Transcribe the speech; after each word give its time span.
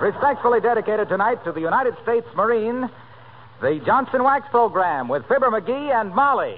respectfully 0.00 0.60
dedicated 0.60 1.08
tonight 1.08 1.44
to 1.44 1.52
the 1.52 1.60
United 1.60 1.94
States 2.02 2.26
Marine, 2.34 2.88
the 3.60 3.80
Johnson 3.84 4.24
Wax 4.24 4.48
Program 4.50 5.08
with 5.08 5.26
Fibber 5.28 5.50
McGee 5.50 5.92
and 5.92 6.14
Molly. 6.14 6.56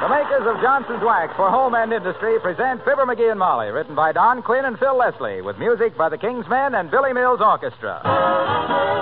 The 0.00 0.08
makers 0.08 0.46
of 0.48 0.62
Johnson's 0.62 1.04
Wax 1.04 1.36
for 1.36 1.50
home 1.50 1.74
and 1.74 1.92
industry 1.92 2.40
present 2.40 2.82
Fibber 2.84 3.04
McGee 3.04 3.30
and 3.30 3.38
Molly, 3.38 3.68
written 3.68 3.94
by 3.94 4.12
Don 4.12 4.42
Quinn 4.42 4.64
and 4.64 4.78
Phil 4.78 4.96
Leslie, 4.96 5.42
with 5.42 5.58
music 5.58 5.96
by 5.98 6.08
the 6.08 6.16
King's 6.16 6.48
Men 6.48 6.74
and 6.74 6.90
Billy 6.90 7.12
Mills 7.12 7.40
Orchestra. 7.42 8.97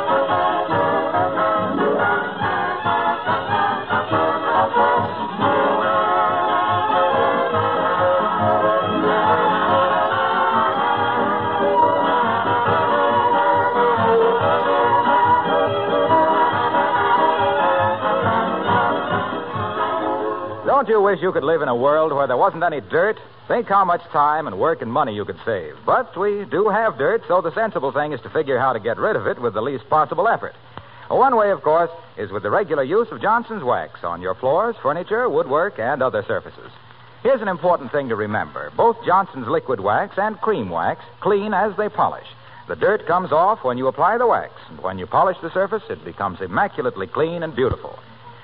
Wish 21.06 21.22
you 21.22 21.30
could 21.30 21.44
live 21.44 21.62
in 21.62 21.68
a 21.68 21.76
world 21.76 22.12
where 22.12 22.26
there 22.26 22.36
wasn't 22.36 22.64
any 22.64 22.80
dirt? 22.80 23.16
Think 23.46 23.68
how 23.68 23.84
much 23.84 24.02
time 24.10 24.48
and 24.48 24.58
work 24.58 24.82
and 24.82 24.92
money 24.92 25.14
you 25.14 25.24
could 25.24 25.38
save. 25.44 25.76
But 25.86 26.18
we 26.18 26.44
do 26.50 26.68
have 26.68 26.98
dirt, 26.98 27.22
so 27.28 27.40
the 27.40 27.54
sensible 27.54 27.92
thing 27.92 28.12
is 28.12 28.20
to 28.22 28.30
figure 28.30 28.58
how 28.58 28.72
to 28.72 28.80
get 28.80 28.98
rid 28.98 29.14
of 29.14 29.28
it 29.28 29.40
with 29.40 29.54
the 29.54 29.60
least 29.60 29.88
possible 29.88 30.26
effort. 30.26 30.54
One 31.06 31.36
way, 31.36 31.52
of 31.52 31.62
course, 31.62 31.90
is 32.18 32.32
with 32.32 32.42
the 32.42 32.50
regular 32.50 32.82
use 32.82 33.06
of 33.12 33.22
Johnson's 33.22 33.62
wax 33.62 34.02
on 34.02 34.20
your 34.20 34.34
floors, 34.34 34.74
furniture, 34.82 35.28
woodwork, 35.28 35.78
and 35.78 36.02
other 36.02 36.24
surfaces. 36.26 36.72
Here's 37.22 37.40
an 37.40 37.46
important 37.46 37.92
thing 37.92 38.08
to 38.08 38.16
remember. 38.16 38.72
Both 38.76 38.96
Johnson's 39.06 39.46
liquid 39.46 39.78
wax 39.78 40.18
and 40.18 40.40
cream 40.40 40.70
wax 40.70 41.04
clean 41.20 41.54
as 41.54 41.70
they 41.76 41.88
polish. 41.88 42.26
The 42.66 42.74
dirt 42.74 43.06
comes 43.06 43.30
off 43.30 43.62
when 43.62 43.78
you 43.78 43.86
apply 43.86 44.18
the 44.18 44.26
wax, 44.26 44.54
and 44.70 44.80
when 44.80 44.98
you 44.98 45.06
polish 45.06 45.36
the 45.40 45.52
surface, 45.52 45.84
it 45.88 46.04
becomes 46.04 46.40
immaculately 46.40 47.06
clean 47.06 47.44
and 47.44 47.54
beautiful. 47.54 47.96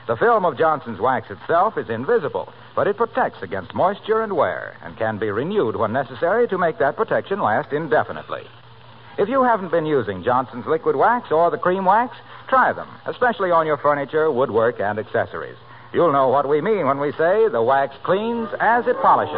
The 0.08 0.16
film 0.16 0.44
of 0.44 0.58
Johnson's 0.58 0.98
wax 0.98 1.30
itself 1.30 1.78
is 1.78 1.88
invisible, 1.88 2.52
but 2.74 2.88
it 2.88 2.96
protects 2.96 3.40
against 3.42 3.72
moisture 3.72 4.22
and 4.22 4.32
wear 4.32 4.76
and 4.82 4.96
can 4.96 5.18
be 5.18 5.30
renewed 5.30 5.76
when 5.76 5.92
necessary 5.92 6.48
to 6.48 6.58
make 6.58 6.78
that 6.78 6.96
protection 6.96 7.40
last 7.40 7.72
indefinitely. 7.72 8.42
If 9.16 9.28
you 9.28 9.44
haven't 9.44 9.70
been 9.70 9.86
using 9.86 10.24
Johnson's 10.24 10.66
liquid 10.66 10.96
wax 10.96 11.30
or 11.30 11.50
the 11.50 11.58
cream 11.58 11.84
wax, 11.84 12.16
try 12.48 12.72
them, 12.72 12.88
especially 13.06 13.52
on 13.52 13.66
your 13.66 13.76
furniture, 13.76 14.30
woodwork, 14.32 14.80
and 14.80 14.98
accessories. 14.98 15.56
You'll 15.92 16.12
know 16.12 16.28
what 16.28 16.48
we 16.48 16.60
mean 16.60 16.86
when 16.86 16.98
we 16.98 17.12
say 17.12 17.48
the 17.48 17.62
wax 17.62 17.94
cleans 18.02 18.48
as 18.58 18.86
it 18.88 18.96
polishes. 19.02 19.36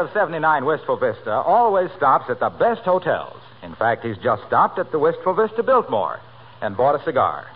The 0.00 0.06
of 0.06 0.12
79 0.14 0.64
Wistful 0.64 0.96
Vista 0.96 1.30
always 1.30 1.90
stops 1.98 2.30
at 2.30 2.40
the 2.40 2.48
best 2.48 2.80
hotels. 2.86 3.36
In 3.62 3.74
fact, 3.74 4.02
he's 4.02 4.16
just 4.16 4.42
stopped 4.46 4.78
at 4.78 4.90
the 4.90 4.98
Wistful 4.98 5.34
Vista 5.34 5.62
Biltmore 5.62 6.18
and 6.62 6.74
bought 6.74 6.98
a 6.98 7.04
cigar. 7.04 7.46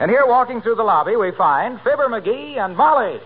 And 0.00 0.10
here, 0.10 0.24
walking 0.26 0.62
through 0.62 0.76
the 0.76 0.84
lobby, 0.84 1.16
we 1.16 1.32
find 1.32 1.78
Fibber 1.82 2.08
McGee 2.08 2.56
and 2.56 2.74
Molly. 2.74 3.20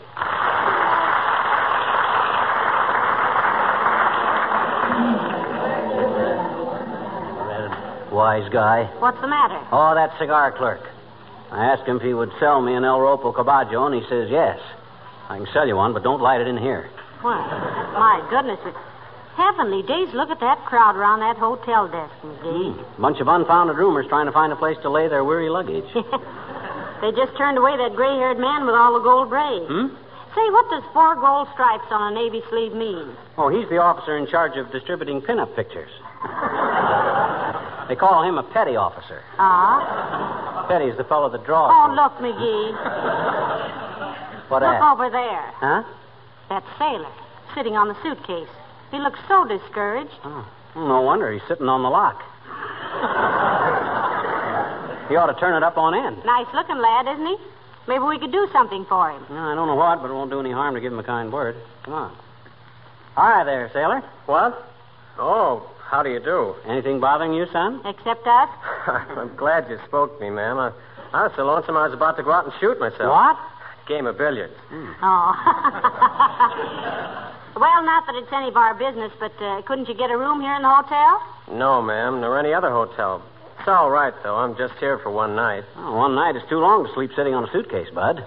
Wise 8.10 8.48
guy. 8.50 8.91
What's 8.98 9.21
the 9.21 9.28
matter? 9.28 9.65
Oh, 9.71 9.94
that 9.94 10.19
cigar 10.19 10.50
clerk. 10.50 10.81
I 11.53 11.66
asked 11.66 11.87
him 11.87 11.98
if 11.98 12.03
he 12.03 12.15
would 12.15 12.33
sell 12.41 12.60
me 12.60 12.75
an 12.75 12.83
El 12.83 12.98
Ropo 12.98 13.33
Caballo, 13.33 13.87
and 13.87 13.94
he 13.94 14.09
says 14.09 14.28
yes. 14.28 14.59
I 15.28 15.37
can 15.37 15.47
sell 15.53 15.69
you 15.69 15.77
one, 15.77 15.93
but 15.93 16.03
don't 16.03 16.21
light 16.21 16.41
it 16.41 16.48
in 16.48 16.59
here. 16.59 16.91
Why, 17.22 17.75
my 17.99 18.27
goodness, 18.31 18.61
it's 18.65 18.77
heavenly 19.37 19.83
days. 19.83 20.09
Look 20.15 20.31
at 20.31 20.41
that 20.41 20.65
crowd 20.65 20.97
around 20.97 21.21
that 21.21 21.37
hotel 21.37 21.89
desk, 21.89 22.12
McGee. 22.25 22.99
Bunch 22.99 23.21
of 23.21 23.29
unfounded 23.29 23.77
rumors 23.77 24.07
trying 24.09 24.27
to 24.27 24.33
find 24.33 24.53
a 24.53 24.57
place 24.57 24.77
to 24.83 24.91
lay 24.91 25.09
their 25.09 25.25
weary 25.25 25.49
luggage. 25.49 25.84
they 27.01 27.11
just 27.12 27.37
turned 27.37 27.59
away 27.59 27.77
that 27.77 27.95
gray-haired 27.95 28.39
man 28.39 28.65
with 28.65 28.75
all 28.75 28.95
the 28.95 29.05
gold 29.05 29.29
braids. 29.29 29.69
Hmm? 29.69 29.89
Say, 30.37 30.51
what 30.53 30.69
does 30.69 30.84
four 30.93 31.17
gold 31.17 31.49
stripes 31.55 31.89
on 31.91 32.12
a 32.12 32.15
navy 32.15 32.43
sleeve 32.51 32.73
mean? 32.73 33.17
Oh, 33.39 33.49
he's 33.49 33.69
the 33.71 33.79
officer 33.79 34.19
in 34.19 34.27
charge 34.27 34.57
of 34.57 34.71
distributing 34.71 35.23
pinup 35.23 35.57
pictures. 35.57 35.91
they 37.89 37.97
call 37.97 38.23
him 38.23 38.37
a 38.37 38.43
petty 38.53 38.77
officer. 38.77 39.23
Ah? 39.39 40.67
Petty's 40.69 40.97
the 40.99 41.05
fellow 41.05 41.31
that 41.31 41.45
draws. 41.47 41.73
Oh, 41.73 41.89
them. 41.89 41.97
look, 41.97 42.13
McGee. 42.21 42.73
What 44.49 44.63
look 44.63 44.77
at? 44.77 44.93
over 44.93 45.09
there. 45.09 45.53
Huh? 45.57 45.83
That 46.51 46.65
sailor 46.78 47.25
sitting 47.56 47.75
on 47.75 47.89
the 47.89 47.97
suitcase. 48.03 48.49
He 48.93 48.99
looks 48.99 49.19
so 49.27 49.44
discouraged. 49.49 50.12
Oh, 50.22 50.47
no 50.77 51.00
wonder 51.00 51.33
he's 51.33 51.43
sitting 51.49 51.67
on 51.69 51.83
the 51.83 51.89
lock. 51.89 52.21
he 55.09 55.17
ought 55.17 55.33
to 55.33 55.41
turn 55.41 55.56
it 55.56 55.65
up 55.65 55.77
on 55.78 55.95
end. 55.95 56.22
Nice 56.25 56.47
looking 56.55 56.77
lad, 56.78 57.09
isn't 57.09 57.27
he? 57.27 57.37
Maybe 57.89 58.05
we 58.05 58.19
could 58.19 58.33
do 58.33 58.47
something 58.53 58.84
for 58.89 59.11
him. 59.11 59.25
Well, 59.31 59.39
I 59.39 59.55
don't 59.55 59.66
know 59.66 59.75
what, 59.75 60.03
but 60.03 60.11
it 60.11 60.15
won't 60.15 60.31
do 60.31 60.39
any 60.41 60.53
harm 60.53 60.75
to 60.75 60.81
give 60.81 60.93
him 60.93 60.99
a 60.99 61.05
kind 61.05 61.33
word. 61.33 61.56
Come 61.84 61.95
on. 61.95 62.16
Hi 63.15 63.45
there, 63.45 63.71
sailor. 63.72 64.03
What? 64.27 64.53
Oh, 65.19 65.71
how 65.89 66.03
do 66.03 66.11
you 66.11 66.21
do? 66.21 66.55
Anything 66.66 67.00
bothering 67.00 67.33
you, 67.33 67.47
son? 67.53 67.81
Except 67.87 68.27
us. 68.27 68.50
I'm 68.87 69.34
glad 69.37 69.71
you 69.71 69.78
spoke 69.87 70.19
to 70.19 70.25
me, 70.25 70.31
ma'am. 70.31 70.59
I, 70.59 70.72
I 71.12 71.22
was 71.22 71.33
so 71.37 71.45
lonesome 71.45 71.77
I 71.77 71.87
was 71.87 71.95
about 71.95 72.16
to 72.19 72.22
go 72.22 72.33
out 72.33 72.45
and 72.45 72.53
shoot 72.61 72.78
myself. 72.78 73.09
What? 73.09 73.39
Game 73.89 74.06
of 74.06 74.19
billiards. 74.19 74.53
Oh. 75.00 75.33
well, 77.56 77.83
not 77.83 78.06
that 78.06 78.15
it's 78.15 78.33
any 78.33 78.49
of 78.49 78.56
our 78.56 78.75
business, 78.75 79.12
but 79.19 79.33
uh, 79.43 79.62
couldn't 79.62 79.89
you 79.89 79.94
get 79.94 80.11
a 80.11 80.17
room 80.17 80.41
here 80.41 80.55
in 80.55 80.62
the 80.62 80.69
hotel? 80.69 81.22
No, 81.50 81.83
ma'am, 81.83 82.21
nor 82.21 82.39
any 82.39 82.53
other 82.53 82.71
hotel. 82.71 83.22
It's 83.59 83.69
all 83.69 83.91
right, 83.91 84.15
though. 84.22 84.37
I'm 84.37 84.56
just 84.56 84.75
here 84.78 84.99
for 84.99 85.11
one 85.11 85.34
night. 85.34 85.65
Oh, 85.77 85.97
one 85.97 86.15
night 86.15 86.37
is 86.37 86.43
too 86.49 86.59
long 86.59 86.87
to 86.87 86.93
sleep 86.95 87.11
sitting 87.16 87.34
on 87.34 87.45
a 87.49 87.53
suitcase, 87.53 87.89
Bud. 87.95 88.25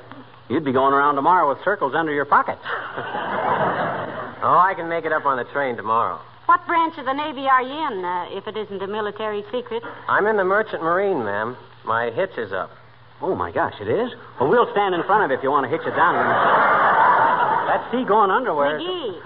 You'd 0.50 0.66
be 0.66 0.74
going 0.74 0.94
around 0.94 1.16
tomorrow 1.16 1.48
with 1.48 1.64
circles 1.64 1.94
under 1.96 2.12
your 2.12 2.26
pockets. 2.26 2.62
Oh, 4.42 4.56
I 4.58 4.74
can 4.74 4.88
make 4.88 5.04
it 5.04 5.12
up 5.12 5.26
on 5.26 5.36
the 5.36 5.44
train 5.52 5.76
tomorrow. 5.76 6.18
What 6.46 6.66
branch 6.66 6.98
of 6.98 7.04
the 7.04 7.12
Navy 7.12 7.46
are 7.46 7.62
you 7.62 7.76
in, 7.76 8.06
uh, 8.06 8.26
if 8.30 8.48
it 8.48 8.56
isn't 8.56 8.82
a 8.82 8.88
military 8.88 9.44
secret? 9.52 9.84
I'm 10.08 10.26
in 10.28 10.38
the 10.38 10.46
Merchant 10.46 10.82
Marine, 10.82 11.26
ma'am. 11.26 11.58
My 11.84 12.10
hitch 12.12 12.38
is 12.38 12.54
up. 12.54 12.72
Oh, 13.22 13.36
my 13.36 13.52
gosh, 13.52 13.74
it 13.82 13.90
is? 13.90 14.12
Well, 14.40 14.50
we'll 14.50 14.72
stand 14.72 14.96
in 14.96 15.04
front 15.04 15.26
of 15.26 15.32
it 15.32 15.40
if 15.40 15.44
you 15.44 15.52
want 15.52 15.66
to 15.66 15.70
hitch 15.70 15.86
it 15.86 15.94
down. 15.94 16.96
That's 17.70 17.86
seagoing 17.92 18.32
underwear. 18.32 18.80
McGee. 18.80 19.22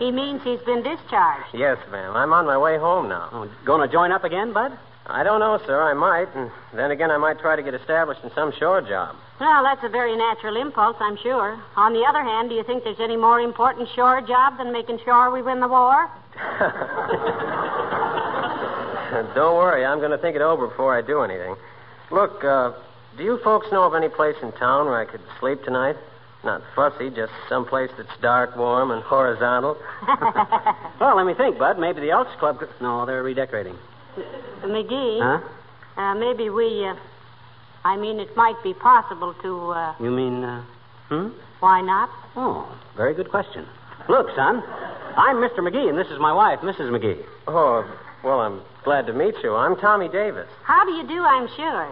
He 0.00 0.10
means 0.10 0.42
he's 0.42 0.58
been 0.66 0.82
discharged. 0.82 1.54
Yes, 1.54 1.78
ma'am. 1.92 2.16
I'm 2.16 2.32
on 2.32 2.44
my 2.44 2.58
way 2.58 2.76
home 2.76 3.08
now. 3.08 3.28
Oh, 3.32 3.48
going 3.64 3.86
to 3.86 3.92
join 3.92 4.10
up 4.10 4.24
again, 4.24 4.52
Bud? 4.52 4.76
I 5.06 5.22
don't 5.22 5.38
know, 5.38 5.60
sir. 5.64 5.80
I 5.80 5.94
might. 5.94 6.26
And 6.34 6.50
then 6.74 6.90
again, 6.90 7.12
I 7.12 7.18
might 7.18 7.38
try 7.38 7.54
to 7.54 7.62
get 7.62 7.74
established 7.74 8.24
in 8.24 8.32
some 8.34 8.52
shore 8.58 8.82
job. 8.82 9.14
Well, 9.38 9.62
that's 9.62 9.84
a 9.84 9.88
very 9.88 10.16
natural 10.16 10.56
impulse, 10.56 10.96
I'm 10.98 11.16
sure. 11.22 11.56
On 11.76 11.92
the 11.92 12.02
other 12.02 12.24
hand, 12.24 12.48
do 12.48 12.56
you 12.56 12.64
think 12.64 12.82
there's 12.82 13.00
any 13.00 13.16
more 13.16 13.40
important 13.40 13.88
shore 13.94 14.20
job 14.22 14.58
than 14.58 14.72
making 14.72 14.98
sure 15.04 15.30
we 15.30 15.42
win 15.42 15.60
the 15.60 15.68
war? 15.68 16.10
Don't 19.34 19.56
worry, 19.56 19.84
I'm 19.84 19.98
going 19.98 20.10
to 20.10 20.18
think 20.18 20.34
it 20.34 20.42
over 20.42 20.66
before 20.66 20.98
I 20.98 21.00
do 21.00 21.22
anything. 21.22 21.54
Look, 22.10 22.42
uh, 22.42 22.72
do 23.16 23.22
you 23.22 23.38
folks 23.44 23.68
know 23.70 23.84
of 23.84 23.94
any 23.94 24.08
place 24.08 24.34
in 24.42 24.50
town 24.52 24.86
where 24.86 25.00
I 25.00 25.04
could 25.04 25.20
sleep 25.38 25.62
tonight? 25.62 25.96
Not 26.46 26.62
fussy, 26.76 27.10
just 27.10 27.32
some 27.48 27.66
place 27.66 27.90
that's 27.98 28.16
dark, 28.22 28.56
warm, 28.56 28.92
and 28.92 29.02
horizontal. 29.02 29.76
Well, 31.00 31.14
let 31.16 31.26
me 31.26 31.34
think, 31.34 31.58
Bud. 31.58 31.78
Maybe 31.78 32.00
the 32.00 32.10
Elks 32.10 32.30
Club. 32.38 32.58
Could... 32.60 32.68
No, 32.80 33.04
they're 33.04 33.22
redecorating. 33.22 33.76
McGee, 34.62 35.20
Huh? 35.20 36.00
uh, 36.00 36.14
maybe 36.14 36.48
we, 36.48 36.86
uh, 36.86 36.94
I 37.84 37.96
mean, 37.98 38.18
it 38.20 38.34
might 38.36 38.56
be 38.62 38.72
possible 38.72 39.34
to, 39.42 39.70
uh, 39.72 39.94
You 40.00 40.10
mean, 40.10 40.42
uh, 40.44 40.62
hmm? 41.10 41.28
why 41.60 41.80
not? 41.82 42.08
Oh, 42.36 42.66
very 42.96 43.12
good 43.12 43.28
question. 43.30 43.66
Look, 44.08 44.28
son, 44.34 44.62
I'm 45.16 45.36
Mr. 45.36 45.58
McGee, 45.58 45.88
and 45.90 45.98
this 45.98 46.08
is 46.08 46.18
my 46.18 46.32
wife, 46.32 46.60
Mrs. 46.60 46.90
McGee. 46.90 47.22
Oh, 47.46 47.84
well, 48.24 48.40
I'm 48.40 48.62
glad 48.84 49.06
to 49.08 49.12
meet 49.12 49.34
you. 49.42 49.54
I'm 49.54 49.76
Tommy 49.76 50.08
Davis. 50.08 50.48
How 50.62 50.84
do 50.86 50.92
you 50.92 51.06
do, 51.06 51.22
I'm 51.24 51.48
sure. 51.56 51.88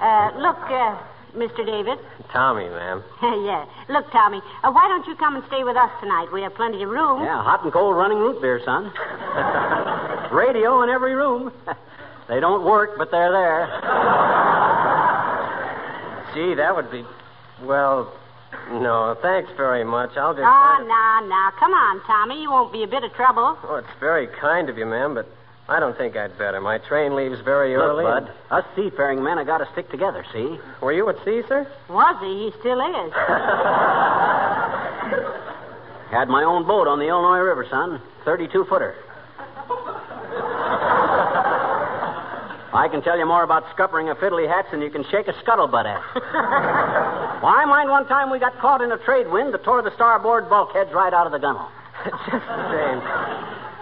Uh, 0.00 0.30
look, 0.38 0.58
uh, 0.70 0.96
Mr. 1.36 1.64
Davis? 1.64 1.98
Tommy, 2.32 2.68
ma'am. 2.68 3.04
yeah. 3.22 3.66
Look, 3.88 4.10
Tommy, 4.10 4.40
uh, 4.64 4.72
why 4.72 4.88
don't 4.88 5.06
you 5.06 5.14
come 5.16 5.36
and 5.36 5.44
stay 5.48 5.64
with 5.64 5.76
us 5.76 5.90
tonight? 6.00 6.28
We 6.32 6.42
have 6.42 6.54
plenty 6.54 6.82
of 6.82 6.88
room. 6.88 7.22
Yeah, 7.22 7.42
hot 7.42 7.62
and 7.62 7.72
cold 7.72 7.96
running 7.96 8.18
root 8.18 8.40
beer, 8.40 8.60
son. 8.64 8.92
Radio 10.32 10.82
in 10.82 10.88
every 10.88 11.14
room. 11.14 11.52
they 12.28 12.40
don't 12.40 12.64
work, 12.64 12.96
but 12.98 13.10
they're 13.10 13.32
there. 13.32 13.66
Gee, 16.34 16.54
that 16.54 16.74
would 16.74 16.90
be. 16.90 17.04
Well, 17.62 18.12
no, 18.70 19.16
thanks 19.22 19.50
very 19.56 19.84
much. 19.84 20.16
I'll 20.16 20.34
just. 20.34 20.44
Ah, 20.44 20.78
to- 20.80 20.84
now, 20.86 21.20
now. 21.28 21.52
Come 21.58 21.72
on, 21.72 22.02
Tommy. 22.06 22.42
You 22.42 22.50
won't 22.50 22.72
be 22.72 22.82
a 22.82 22.86
bit 22.86 23.04
of 23.04 23.12
trouble. 23.12 23.56
Oh, 23.64 23.76
it's 23.76 24.00
very 24.00 24.26
kind 24.40 24.68
of 24.68 24.76
you, 24.76 24.86
ma'am, 24.86 25.14
but 25.14 25.28
I 25.68 25.80
don't 25.80 25.96
think 25.98 26.16
I'd 26.16 26.38
better. 26.38 26.60
My 26.60 26.78
train 26.78 27.16
leaves 27.16 27.40
very 27.44 27.76
Look, 27.76 27.84
early. 27.84 28.04
Bud, 28.04 28.30
us 28.50 28.64
seafaring 28.76 29.20
men 29.22 29.38
have 29.38 29.46
got 29.48 29.58
to 29.58 29.66
stick 29.72 29.90
together, 29.90 30.24
see? 30.32 30.58
Were 30.80 30.92
you 30.92 31.08
at 31.08 31.16
sea, 31.24 31.42
sir? 31.48 31.66
Was 31.88 32.16
he? 32.22 32.44
He 32.46 32.52
still 32.60 32.80
is. 32.80 33.12
Had 36.10 36.28
my 36.28 36.44
own 36.44 36.64
boat 36.66 36.86
on 36.86 37.00
the 37.00 37.06
Illinois 37.08 37.40
River, 37.40 37.66
son. 37.68 38.00
32 38.24 38.64
footer. 38.68 38.94
I 42.72 42.86
can 42.88 43.02
tell 43.02 43.18
you 43.18 43.26
more 43.26 43.42
about 43.42 43.64
scuppering 43.74 44.08
a 44.10 44.14
fiddly 44.14 44.46
hats 44.46 44.68
than 44.70 44.80
you 44.82 44.90
can 44.90 45.02
shake 45.10 45.26
a 45.26 45.32
scuttlebutt 45.32 45.84
at. 45.86 46.00
Why, 47.42 47.62
I 47.62 47.64
mind 47.64 47.90
one 47.90 48.06
time 48.06 48.30
we 48.30 48.38
got 48.38 48.56
caught 48.60 48.82
in 48.82 48.92
a 48.92 48.98
trade 48.98 49.26
wind 49.28 49.52
that 49.54 49.64
tore 49.64 49.82
the 49.82 49.90
starboard 49.96 50.48
bulkheads 50.48 50.92
right 50.92 51.12
out 51.12 51.26
of 51.26 51.32
the 51.32 51.38
gunwale. 51.38 51.70
just 52.04 52.46
the 52.46 52.70
same. 52.70 53.00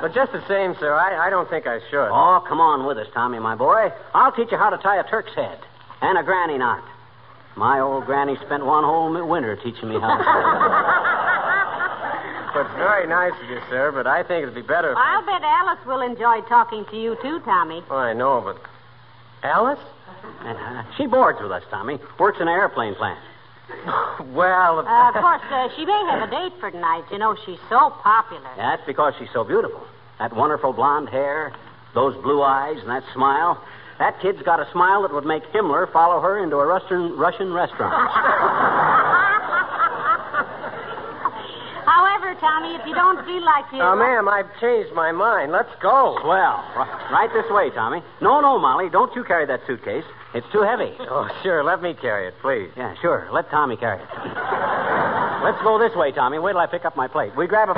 But 0.04 0.12
just 0.12 0.32
the 0.32 0.44
same, 0.46 0.76
sir, 0.78 0.92
I, 0.92 1.28
I 1.28 1.30
don't 1.30 1.48
think 1.48 1.66
I 1.66 1.80
should. 1.88 2.10
Oh, 2.12 2.44
come 2.46 2.60
on 2.60 2.84
with 2.84 2.98
us, 2.98 3.06
Tommy, 3.14 3.38
my 3.38 3.54
boy. 3.54 3.90
I'll 4.12 4.32
teach 4.32 4.52
you 4.52 4.58
how 4.58 4.68
to 4.68 4.76
tie 4.76 5.00
a 5.00 5.04
Turk's 5.08 5.32
head 5.32 5.58
and 6.02 6.18
a 6.18 6.22
granny 6.22 6.58
knot. 6.58 6.84
My 7.56 7.80
old 7.80 8.04
granny 8.04 8.36
spent 8.44 8.66
one 8.66 8.84
whole 8.84 9.10
winter 9.26 9.56
teaching 9.56 9.88
me 9.88 9.98
how 9.98 10.12
to 10.12 10.22
Well, 12.54 12.66
it's 12.66 12.74
very 12.76 13.08
nice 13.08 13.32
of 13.32 13.48
you, 13.48 13.62
sir, 13.70 13.92
but 13.92 14.06
I 14.06 14.22
think 14.22 14.42
it'd 14.42 14.54
be 14.54 14.60
better 14.60 14.92
if... 14.92 14.98
I'll 14.98 15.24
bet 15.24 15.40
Alice 15.40 15.80
will 15.86 16.02
enjoy 16.02 16.42
talking 16.50 16.84
to 16.90 17.00
you, 17.00 17.16
too, 17.22 17.40
Tommy. 17.40 17.82
Oh, 17.88 17.96
I 17.96 18.12
know, 18.12 18.42
but... 18.44 18.60
Alice? 19.42 19.80
Uh, 20.44 20.82
she 20.98 21.06
boards 21.06 21.38
with 21.40 21.50
us, 21.50 21.62
Tommy. 21.70 21.98
Works 22.18 22.42
in 22.42 22.48
an 22.48 22.52
airplane 22.52 22.94
plant. 22.94 23.20
well... 24.34 24.80
Uh, 24.80 25.08
of 25.08 25.14
course, 25.14 25.40
uh, 25.50 25.70
she 25.74 25.86
may 25.86 26.04
have 26.10 26.28
a 26.28 26.30
date 26.30 26.52
for 26.60 26.70
tonight. 26.70 27.04
You 27.10 27.16
know, 27.16 27.34
she's 27.46 27.58
so 27.70 27.88
popular. 28.02 28.50
That's 28.58 28.84
because 28.84 29.14
she's 29.18 29.30
so 29.32 29.44
beautiful. 29.44 29.80
That 30.18 30.34
wonderful 30.34 30.72
blonde 30.72 31.08
hair, 31.08 31.52
those 31.94 32.14
blue 32.22 32.42
eyes, 32.42 32.76
and 32.80 32.88
that 32.90 33.02
smile. 33.12 33.62
That 33.98 34.20
kid's 34.20 34.42
got 34.42 34.60
a 34.60 34.70
smile 34.72 35.02
that 35.02 35.12
would 35.12 35.24
make 35.24 35.44
Himmler 35.52 35.90
follow 35.92 36.20
her 36.20 36.42
into 36.42 36.56
a 36.56 36.66
Russian, 36.66 37.16
Russian 37.16 37.52
restaurant. 37.52 37.94
However, 41.84 42.34
Tommy, 42.40 42.74
if 42.74 42.86
you 42.86 42.94
don't 42.94 43.24
feel 43.26 43.44
like 43.44 43.64
you. 43.72 43.80
Uh, 43.80 43.94
ma'am, 43.94 44.26
I've 44.28 44.48
changed 44.60 44.92
my 44.94 45.12
mind. 45.12 45.52
Let's 45.52 45.70
go. 45.82 46.18
Well, 46.24 46.64
ri- 46.76 47.12
right 47.12 47.30
this 47.32 47.44
way, 47.50 47.70
Tommy. 47.70 48.02
No, 48.20 48.40
no, 48.40 48.58
Molly, 48.58 48.88
don't 48.90 49.14
you 49.14 49.22
carry 49.22 49.46
that 49.46 49.60
suitcase. 49.66 50.04
It's 50.34 50.46
too 50.50 50.62
heavy. 50.62 50.90
Oh, 51.00 51.28
sure. 51.42 51.62
Let 51.62 51.82
me 51.82 51.94
carry 51.94 52.26
it, 52.28 52.34
please. 52.40 52.70
Yeah, 52.76 52.94
sure. 53.00 53.28
Let 53.32 53.50
Tommy 53.50 53.76
carry 53.76 54.00
it. 54.02 54.08
Let's 55.44 55.62
go 55.62 55.78
this 55.78 55.94
way, 55.94 56.10
Tommy. 56.10 56.38
Wait 56.38 56.52
till 56.52 56.60
I 56.60 56.66
pick 56.66 56.84
up 56.84 56.96
my 56.96 57.06
plate. 57.06 57.36
We 57.36 57.46
grab 57.46 57.68
a 57.68 57.74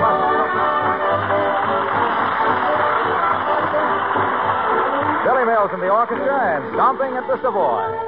Mills 5.56 5.70
and 5.73 5.81
the 5.81 5.88
orchestra 5.88 6.61
and 6.61 6.75
Stomping 6.75 7.17
at 7.17 7.26
the 7.29 7.41
Savoy. 7.41 8.06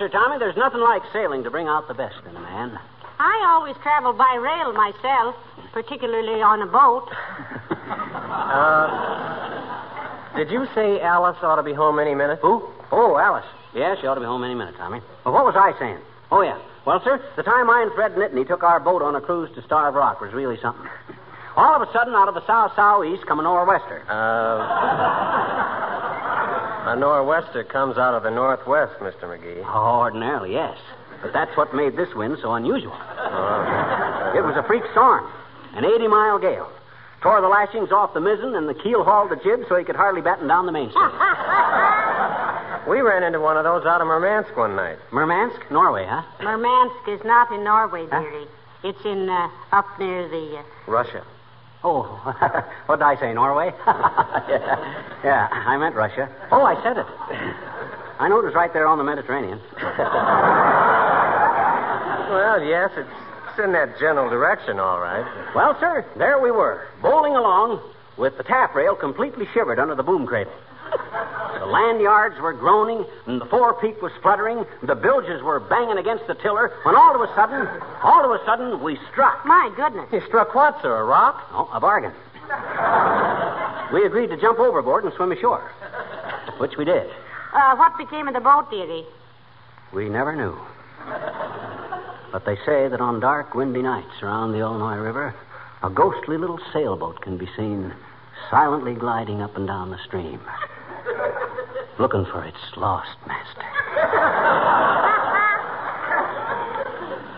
Sir 0.00 0.08
Tommy, 0.08 0.38
there's 0.38 0.56
nothing 0.56 0.80
like 0.80 1.02
sailing 1.12 1.44
to 1.44 1.50
bring 1.50 1.68
out 1.68 1.86
the 1.86 1.92
best 1.92 2.16
in 2.26 2.34
a 2.34 2.40
man. 2.40 2.78
I 3.18 3.44
always 3.52 3.76
travel 3.82 4.14
by 4.14 4.34
rail 4.40 4.72
myself, 4.72 5.36
particularly 5.74 6.40
on 6.40 6.62
a 6.62 6.66
boat. 6.66 7.08
Uh, 8.30 8.86
did 10.36 10.50
you 10.50 10.66
say 10.74 11.00
Alice 11.00 11.36
ought 11.42 11.56
to 11.56 11.62
be 11.62 11.72
home 11.72 11.98
any 11.98 12.14
minute? 12.14 12.38
Who? 12.40 12.62
Oh, 12.92 13.18
Alice. 13.18 13.44
Yeah, 13.74 13.96
she 14.00 14.06
ought 14.06 14.14
to 14.14 14.20
be 14.20 14.26
home 14.26 14.44
any 14.44 14.54
minute, 14.54 14.76
Tommy. 14.76 15.00
Well, 15.24 15.34
what 15.34 15.44
was 15.44 15.56
I 15.56 15.76
saying? 15.78 15.98
Oh, 16.30 16.42
yeah. 16.42 16.58
Well, 16.86 17.02
sir, 17.02 17.20
the 17.36 17.42
time 17.42 17.68
I 17.68 17.82
and 17.82 17.92
Fred 17.92 18.14
Nitney 18.14 18.46
took 18.46 18.62
our 18.62 18.78
boat 18.80 19.02
on 19.02 19.16
a 19.16 19.20
cruise 19.20 19.50
to 19.56 19.62
Starved 19.62 19.96
Rock 19.96 20.20
was 20.20 20.32
really 20.32 20.58
something. 20.62 20.88
All 21.56 21.74
of 21.74 21.82
a 21.82 21.92
sudden, 21.92 22.14
out 22.14 22.28
of 22.28 22.34
the 22.34 22.46
south 22.46 22.72
southeast 22.76 23.26
come 23.26 23.40
a 23.40 23.42
nor'wester. 23.42 24.02
Uh, 24.08 25.69
a 26.92 26.96
nor'wester 26.96 27.64
comes 27.64 27.96
out 27.98 28.14
of 28.14 28.22
the 28.22 28.30
northwest, 28.30 28.98
Mr. 29.00 29.22
McGee. 29.24 29.62
Oh, 29.66 30.00
ordinarily, 30.00 30.52
yes. 30.52 30.76
But 31.22 31.32
that's 31.32 31.54
what 31.56 31.74
made 31.74 31.96
this 31.96 32.08
wind 32.14 32.38
so 32.42 32.54
unusual. 32.54 32.92
Uh, 32.94 34.32
It 34.36 34.42
was 34.44 34.56
a 34.56 34.62
freak 34.66 34.82
storm, 34.92 35.24
an 35.74 35.84
80 35.84 36.08
mile 36.08 36.38
gale. 36.38 36.70
Tore 37.22 37.40
the 37.42 37.48
lashings 37.48 37.92
off 37.92 38.14
the 38.14 38.20
mizzen 38.20 38.56
and 38.56 38.66
the 38.68 38.74
keel 38.74 39.04
hauled 39.04 39.30
the 39.30 39.36
jib 39.36 39.60
so 39.68 39.76
he 39.76 39.84
could 39.84 39.96
hardly 39.96 40.22
batten 40.22 40.48
down 40.48 40.64
the 40.66 40.72
mainstay. 40.72 40.96
we 42.88 43.00
ran 43.02 43.22
into 43.22 43.38
one 43.40 43.56
of 43.58 43.64
those 43.64 43.84
out 43.84 44.00
of 44.00 44.06
Murmansk 44.06 44.56
one 44.56 44.74
night. 44.74 44.96
Murmansk, 45.12 45.60
Norway, 45.70 46.06
huh? 46.08 46.22
Murmansk 46.42 47.06
is 47.08 47.20
not 47.24 47.50
in 47.52 47.62
Norway, 47.62 48.06
Huh? 48.10 48.20
dearie. 48.22 48.46
It's 48.82 49.04
in 49.04 49.28
uh, 49.28 49.48
up 49.72 49.84
near 49.98 50.26
the. 50.28 50.58
Uh... 50.58 50.62
Russia. 50.90 51.22
Oh, 51.82 52.02
what 52.86 52.96
did 52.96 53.04
I 53.04 53.16
say, 53.18 53.32
Norway? 53.32 53.72
yeah. 53.86 55.20
yeah, 55.24 55.48
I 55.50 55.76
meant 55.78 55.94
Russia. 55.94 56.28
Oh, 56.50 56.62
I 56.62 56.80
said 56.82 56.98
it. 56.98 57.06
I 58.20 58.28
know 58.28 58.38
it 58.38 58.44
was 58.44 58.54
right 58.54 58.72
there 58.72 58.86
on 58.86 58.98
the 58.98 59.04
Mediterranean. 59.04 59.60
Well, 62.30 62.62
yes, 62.62 62.90
it's, 62.96 63.10
it's 63.48 63.58
in 63.58 63.72
that 63.72 63.98
general 63.98 64.30
direction, 64.30 64.78
all 64.78 65.00
right. 65.00 65.26
well, 65.52 65.76
sir, 65.80 66.06
there 66.16 66.38
we 66.38 66.52
were, 66.52 66.86
bowling 67.02 67.34
along 67.34 67.82
with 68.16 68.36
the 68.36 68.44
taffrail 68.44 68.94
completely 68.94 69.46
shivered 69.52 69.80
under 69.80 69.96
the 69.96 70.04
boom 70.04 70.26
cradle. 70.26 70.52
The 71.60 71.66
land 71.66 72.00
yards 72.00 72.40
were 72.40 72.52
groaning, 72.52 73.04
and 73.26 73.40
the 73.40 73.44
forepeak 73.46 74.00
was 74.00 74.12
spluttering, 74.18 74.58
and 74.58 74.88
the 74.88 74.94
bilges 74.94 75.42
were 75.42 75.60
banging 75.60 75.98
against 75.98 76.26
the 76.26 76.34
tiller, 76.34 76.72
when 76.84 76.96
all 76.96 77.14
of 77.14 77.20
a 77.20 77.34
sudden, 77.34 77.66
all 78.02 78.24
of 78.24 78.30
a 78.30 78.44
sudden, 78.44 78.82
we 78.82 78.98
struck. 79.10 79.44
My 79.44 79.70
goodness. 79.76 80.08
You 80.12 80.22
struck 80.26 80.54
what, 80.54 80.80
sir? 80.82 80.96
A 80.96 81.04
rock? 81.04 81.46
Oh, 81.52 81.68
a 81.72 81.80
bargain. 81.80 82.12
we 83.92 84.04
agreed 84.06 84.28
to 84.28 84.36
jump 84.40 84.58
overboard 84.58 85.04
and 85.04 85.12
swim 85.14 85.32
ashore, 85.32 85.70
which 86.58 86.76
we 86.76 86.84
did. 86.84 87.08
Uh, 87.52 87.76
what 87.76 87.98
became 87.98 88.28
of 88.28 88.34
the 88.34 88.40
boat, 88.40 88.70
dearie? 88.70 89.04
We 89.92 90.08
never 90.08 90.34
knew. 90.34 90.56
But 92.32 92.44
they 92.44 92.56
say 92.64 92.88
that 92.88 93.00
on 93.00 93.20
dark, 93.20 93.54
windy 93.54 93.82
nights 93.82 94.22
around 94.22 94.52
the 94.52 94.58
Illinois 94.58 94.96
River, 94.96 95.34
a 95.82 95.90
ghostly 95.90 96.36
little 96.36 96.60
sailboat 96.72 97.20
can 97.20 97.36
be 97.36 97.48
seen 97.56 97.92
silently 98.50 98.94
gliding 98.94 99.42
up 99.42 99.56
and 99.56 99.66
down 99.66 99.90
the 99.90 99.98
stream, 100.04 100.40
looking 101.98 102.24
for 102.26 102.44
its 102.44 102.58
lost 102.76 103.16
master. 103.26 103.66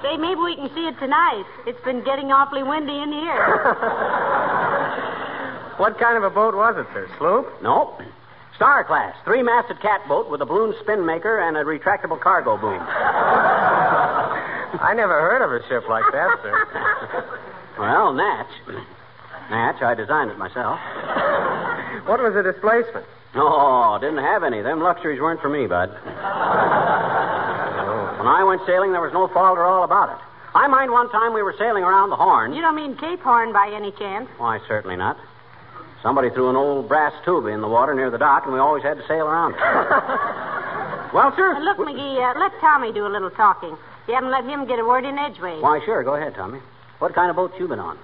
Say, 0.02 0.16
maybe 0.16 0.40
we 0.40 0.56
can 0.56 0.68
see 0.74 0.86
it 0.88 0.98
tonight. 0.98 1.44
It's 1.66 1.82
been 1.84 2.02
getting 2.04 2.32
awfully 2.32 2.62
windy 2.62 2.98
in 2.98 3.12
here. 3.12 3.76
What 5.78 5.98
kind 5.98 6.16
of 6.16 6.22
a 6.22 6.30
boat 6.30 6.54
was 6.54 6.76
it, 6.76 6.86
sir? 6.92 7.08
Sloop? 7.18 7.60
No. 7.62 7.98
Star 8.54 8.84
class, 8.84 9.16
three 9.24 9.42
masted 9.42 9.80
catboat 9.80 10.30
with 10.30 10.40
a 10.40 10.46
balloon 10.46 10.74
spinnaker 10.80 11.40
and 11.40 11.56
a 11.56 11.64
retractable 11.64 12.20
cargo 12.20 12.56
boom. 12.56 12.78
I 14.78 14.92
never 14.94 15.18
heard 15.18 15.42
of 15.42 15.50
a 15.50 15.66
ship 15.68 15.88
like 15.88 16.04
that, 16.12 16.38
sir. 16.42 17.38
Well, 17.78 18.12
Natch. 18.12 18.46
Natch, 19.50 19.82
I 19.82 19.94
designed 19.94 20.30
it 20.30 20.38
myself. 20.38 20.78
What 22.06 22.20
was 22.22 22.34
the 22.34 22.42
displacement? 22.44 23.06
No, 23.34 23.98
didn't 24.00 24.18
have 24.18 24.42
any. 24.42 24.60
Them 24.62 24.80
luxuries 24.80 25.20
weren't 25.20 25.40
for 25.40 25.48
me, 25.48 25.66
Bud. 25.66 25.90
When 28.22 28.30
I 28.30 28.44
went 28.44 28.62
sailing, 28.66 28.92
there 28.92 29.00
was 29.00 29.12
no 29.12 29.26
fault 29.26 29.58
at 29.58 29.64
all 29.64 29.82
about 29.82 30.10
it. 30.10 30.18
I 30.54 30.68
mind 30.68 30.92
one 30.92 31.10
time 31.10 31.34
we 31.34 31.42
were 31.42 31.56
sailing 31.58 31.82
around 31.82 32.10
the 32.10 32.16
Horn. 32.16 32.54
You 32.54 32.62
don't 32.62 32.76
mean 32.76 32.94
Cape 32.96 33.18
Horn 33.18 33.52
by 33.52 33.72
any 33.74 33.90
chance? 33.90 34.28
Why, 34.38 34.60
certainly 34.68 34.94
not. 34.94 35.18
Somebody 36.04 36.30
threw 36.30 36.48
an 36.48 36.54
old 36.54 36.86
brass 36.86 37.12
tube 37.24 37.46
in 37.46 37.60
the 37.60 37.66
water 37.66 37.94
near 37.94 38.10
the 38.10 38.18
dock, 38.18 38.44
and 38.44 38.52
we 38.54 38.60
always 38.60 38.84
had 38.84 38.96
to 38.96 39.06
sail 39.08 39.26
around 39.26 39.54
it. 39.54 39.58
well, 41.14 41.34
sir. 41.34 41.56
Uh, 41.56 41.60
look, 41.66 41.78
McGee, 41.78 42.22
uh, 42.22 42.38
let 42.38 42.52
Tommy 42.60 42.92
do 42.92 43.06
a 43.06 43.10
little 43.10 43.30
talking. 43.30 43.76
You 44.06 44.14
haven't 44.14 44.30
let 44.30 44.44
him 44.44 44.68
get 44.68 44.78
a 44.78 44.84
word 44.84 45.04
in 45.04 45.18
edgeways. 45.18 45.60
Why, 45.60 45.80
sure. 45.84 46.04
Go 46.04 46.14
ahead, 46.14 46.36
Tommy. 46.36 46.60
What 47.00 47.14
kind 47.14 47.28
of 47.28 47.34
boat 47.34 47.58
you 47.58 47.66
been 47.66 47.80
on? 47.80 47.98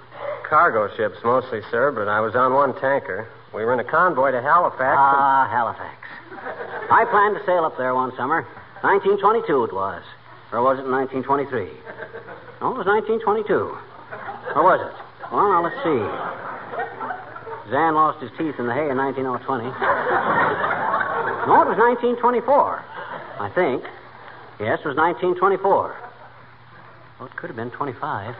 Cargo 0.49 0.89
ships 0.97 1.19
mostly, 1.23 1.61
sir, 1.71 1.93
but 1.93 2.09
I 2.09 2.19
was 2.19 2.35
on 2.35 2.55
one 2.55 2.75
tanker. 2.81 3.29
We 3.55 3.64
were 3.64 3.73
in 3.73 3.81
a 3.81 3.85
convoy 3.85 4.33
to 4.33 4.43
Halifax. 4.43 4.97
Ah, 4.99 5.49
Halifax. 5.50 5.97
I 6.90 7.05
planned 7.11 7.37
to 7.37 7.45
sail 7.47 7.64
up 7.64 7.76
there 7.76 7.95
one 7.95 8.14
summer. 8.17 8.47
1922 8.83 9.64
it 9.64 9.73
was. 9.73 10.02
Or 10.52 10.62
was 10.62 10.78
it 10.78 10.87
1923? 10.87 11.69
No, 12.61 12.73
it 12.73 12.78
was 12.78 12.87
1922. 12.87 13.76
Or 14.55 14.62
was 14.62 14.81
it? 14.81 14.97
Well, 15.33 15.49
now, 15.49 15.62
let's 15.64 15.76
see. 15.85 16.00
Zan 17.71 17.95
lost 17.95 18.21
his 18.21 18.31
teeth 18.38 18.59
in 18.59 18.67
the 18.67 18.73
hay 18.73 18.88
in 18.88 18.97
1920. 18.97 19.64
No, 21.49 21.62
it 21.62 21.69
was 21.69 21.76
1924. 21.76 22.85
I 23.40 23.49
think. 23.55 23.85
Yes, 24.61 24.81
it 24.81 24.88
was 24.88 24.97
1924. 24.97 25.97
Well, 27.19 27.28
it 27.28 27.37
could 27.37 27.50
have 27.50 27.57
been 27.57 27.71
25. 27.71 28.35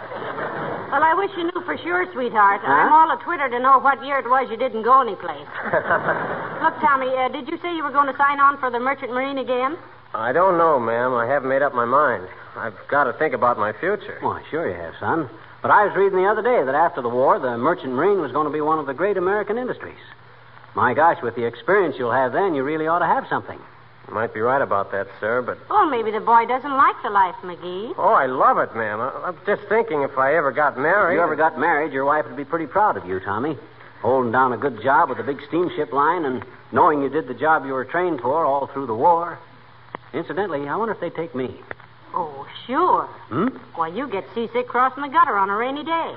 Well, 0.91 1.03
I 1.05 1.13
wish 1.13 1.31
you 1.37 1.45
knew 1.45 1.61
for 1.65 1.77
sure, 1.79 2.11
sweetheart. 2.13 2.63
Huh? 2.65 2.73
I'm 2.73 2.93
all 2.93 3.11
a 3.13 3.23
twitter 3.23 3.49
to 3.49 3.59
know 3.59 3.79
what 3.79 4.05
year 4.05 4.19
it 4.19 4.29
was 4.29 4.49
you 4.51 4.57
didn't 4.57 4.83
go 4.85 5.03
anyplace. 5.03 5.49
Look, 6.65 6.81
Tommy, 6.81 7.13
uh, 7.13 7.29
did 7.29 7.47
you 7.47 7.59
say 7.61 7.77
you 7.77 7.85
were 7.85 7.93
going 7.93 8.09
to 8.11 8.17
sign 8.17 8.41
on 8.41 8.59
for 8.59 8.71
the 8.71 8.81
Merchant 8.81 9.13
Marine 9.13 9.37
again? 9.37 9.77
I 10.15 10.33
don't 10.33 10.57
know, 10.57 10.81
ma'am. 10.81 11.13
I 11.13 11.27
haven't 11.27 11.51
made 11.51 11.61
up 11.61 11.75
my 11.75 11.85
mind. 11.85 12.27
I've 12.57 12.75
got 12.89 13.05
to 13.05 13.13
think 13.13 13.35
about 13.35 13.59
my 13.59 13.73
future. 13.73 14.17
Why, 14.21 14.43
sure 14.51 14.69
you 14.69 14.75
have, 14.75 14.95
son. 14.99 15.29
But 15.61 15.71
I 15.71 15.85
was 15.87 15.95
reading 15.95 16.19
the 16.19 16.29
other 16.29 16.43
day 16.43 16.65
that 16.65 16.75
after 16.75 17.03
the 17.03 17.09
war, 17.09 17.39
the 17.39 17.59
merchant 17.59 17.93
marine 17.93 18.21
was 18.21 18.33
going 18.33 18.47
to 18.47 18.53
be 18.53 18.63
one 18.63 18.79
of 18.79 18.87
the 18.87 18.95
great 18.95 19.19
American 19.19 19.59
industries. 19.59 20.01
My 20.75 20.95
gosh, 20.95 21.19
with 21.23 21.35
the 21.35 21.45
experience 21.45 21.97
you'll 21.99 22.13
have 22.13 22.33
then, 22.33 22.55
you 22.55 22.63
really 22.63 22.87
ought 22.87 23.01
to 23.01 23.07
have 23.07 23.27
something. 23.29 23.59
You 24.09 24.15
might 24.15 24.33
be 24.33 24.41
right 24.41 24.63
about 24.63 24.91
that, 24.93 25.07
sir, 25.21 25.43
but. 25.43 25.59
Well, 25.69 25.85
maybe 25.87 26.11
the 26.11 26.21
boy 26.21 26.47
doesn't 26.47 26.73
like 26.73 26.97
the 27.03 27.11
life, 27.11 27.35
McGee. 27.43 27.93
Oh, 27.99 28.15
I 28.15 28.25
love 28.27 28.57
it, 28.59 28.75
ma'am. 28.75 29.01
I- 29.01 29.13
I'm 29.29 29.37
just 29.45 29.63
thinking 29.69 30.03
if 30.03 30.17
I 30.17 30.35
ever 30.37 30.51
got 30.51 30.79
married. 30.79 31.15
If 31.15 31.19
you 31.19 31.23
ever 31.25 31.37
got 31.37 31.59
married, 31.59 31.93
your 31.93 32.07
wife 32.07 32.25
would 32.27 32.37
be 32.37 32.45
pretty 32.45 32.67
proud 32.67 32.97
of 32.97 33.05
you, 33.05 33.21
Tommy. 33.21 33.59
Holding 34.01 34.33
down 34.33 34.53
a 34.55 34.57
good 34.57 34.81
job 34.83 35.11
with 35.11 35.19
a 35.19 35.23
big 35.23 35.43
steamship 35.49 35.93
line 35.93 36.25
and 36.25 36.43
knowing 36.73 37.03
you 37.03 37.11
did 37.11 37.29
the 37.29 37.35
job 37.35 37.67
you 37.67 37.73
were 37.75 37.85
trained 37.85 38.21
for 38.23 38.47
all 38.47 38.67
through 38.69 38.87
the 38.87 38.95
war. 38.95 39.39
Incidentally, 40.15 40.67
I 40.69 40.77
wonder 40.77 40.95
if 40.95 41.01
they'd 41.01 41.15
take 41.15 41.35
me. 41.35 41.61
Oh, 42.15 42.47
sure. 42.67 43.05
Hmm? 43.29 43.49
Why, 43.75 43.89
you 43.89 44.07
get 44.09 44.25
seasick 44.35 44.69
crossing 44.69 45.03
the 45.03 45.09
gutter 45.11 45.37
on 45.37 45.51
a 45.51 45.57
rainy 45.57 45.85
day. 45.85 46.15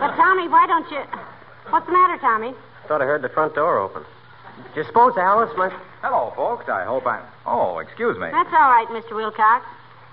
but, 0.00 0.16
Tommy, 0.16 0.48
why 0.48 0.66
don't 0.66 0.90
you. 0.90 1.02
What's 1.68 1.84
the 1.86 1.92
matter, 1.92 2.16
Tommy? 2.18 2.54
Thought 2.88 3.02
I 3.02 3.04
heard 3.04 3.20
the 3.20 3.28
front 3.28 3.54
door 3.54 3.78
open. 3.78 4.04
Do 4.72 4.80
you 4.80 4.86
suppose 4.86 5.12
Alice 5.16 5.50
might. 5.56 5.72
Hello, 6.02 6.32
folks. 6.36 6.68
I 6.68 6.84
hope 6.84 7.06
I'm. 7.06 7.22
Oh, 7.46 7.78
excuse 7.78 8.16
me. 8.18 8.28
That's 8.30 8.52
all 8.52 8.70
right, 8.70 8.86
Mr. 8.88 9.14
Wilcox. 9.14 9.66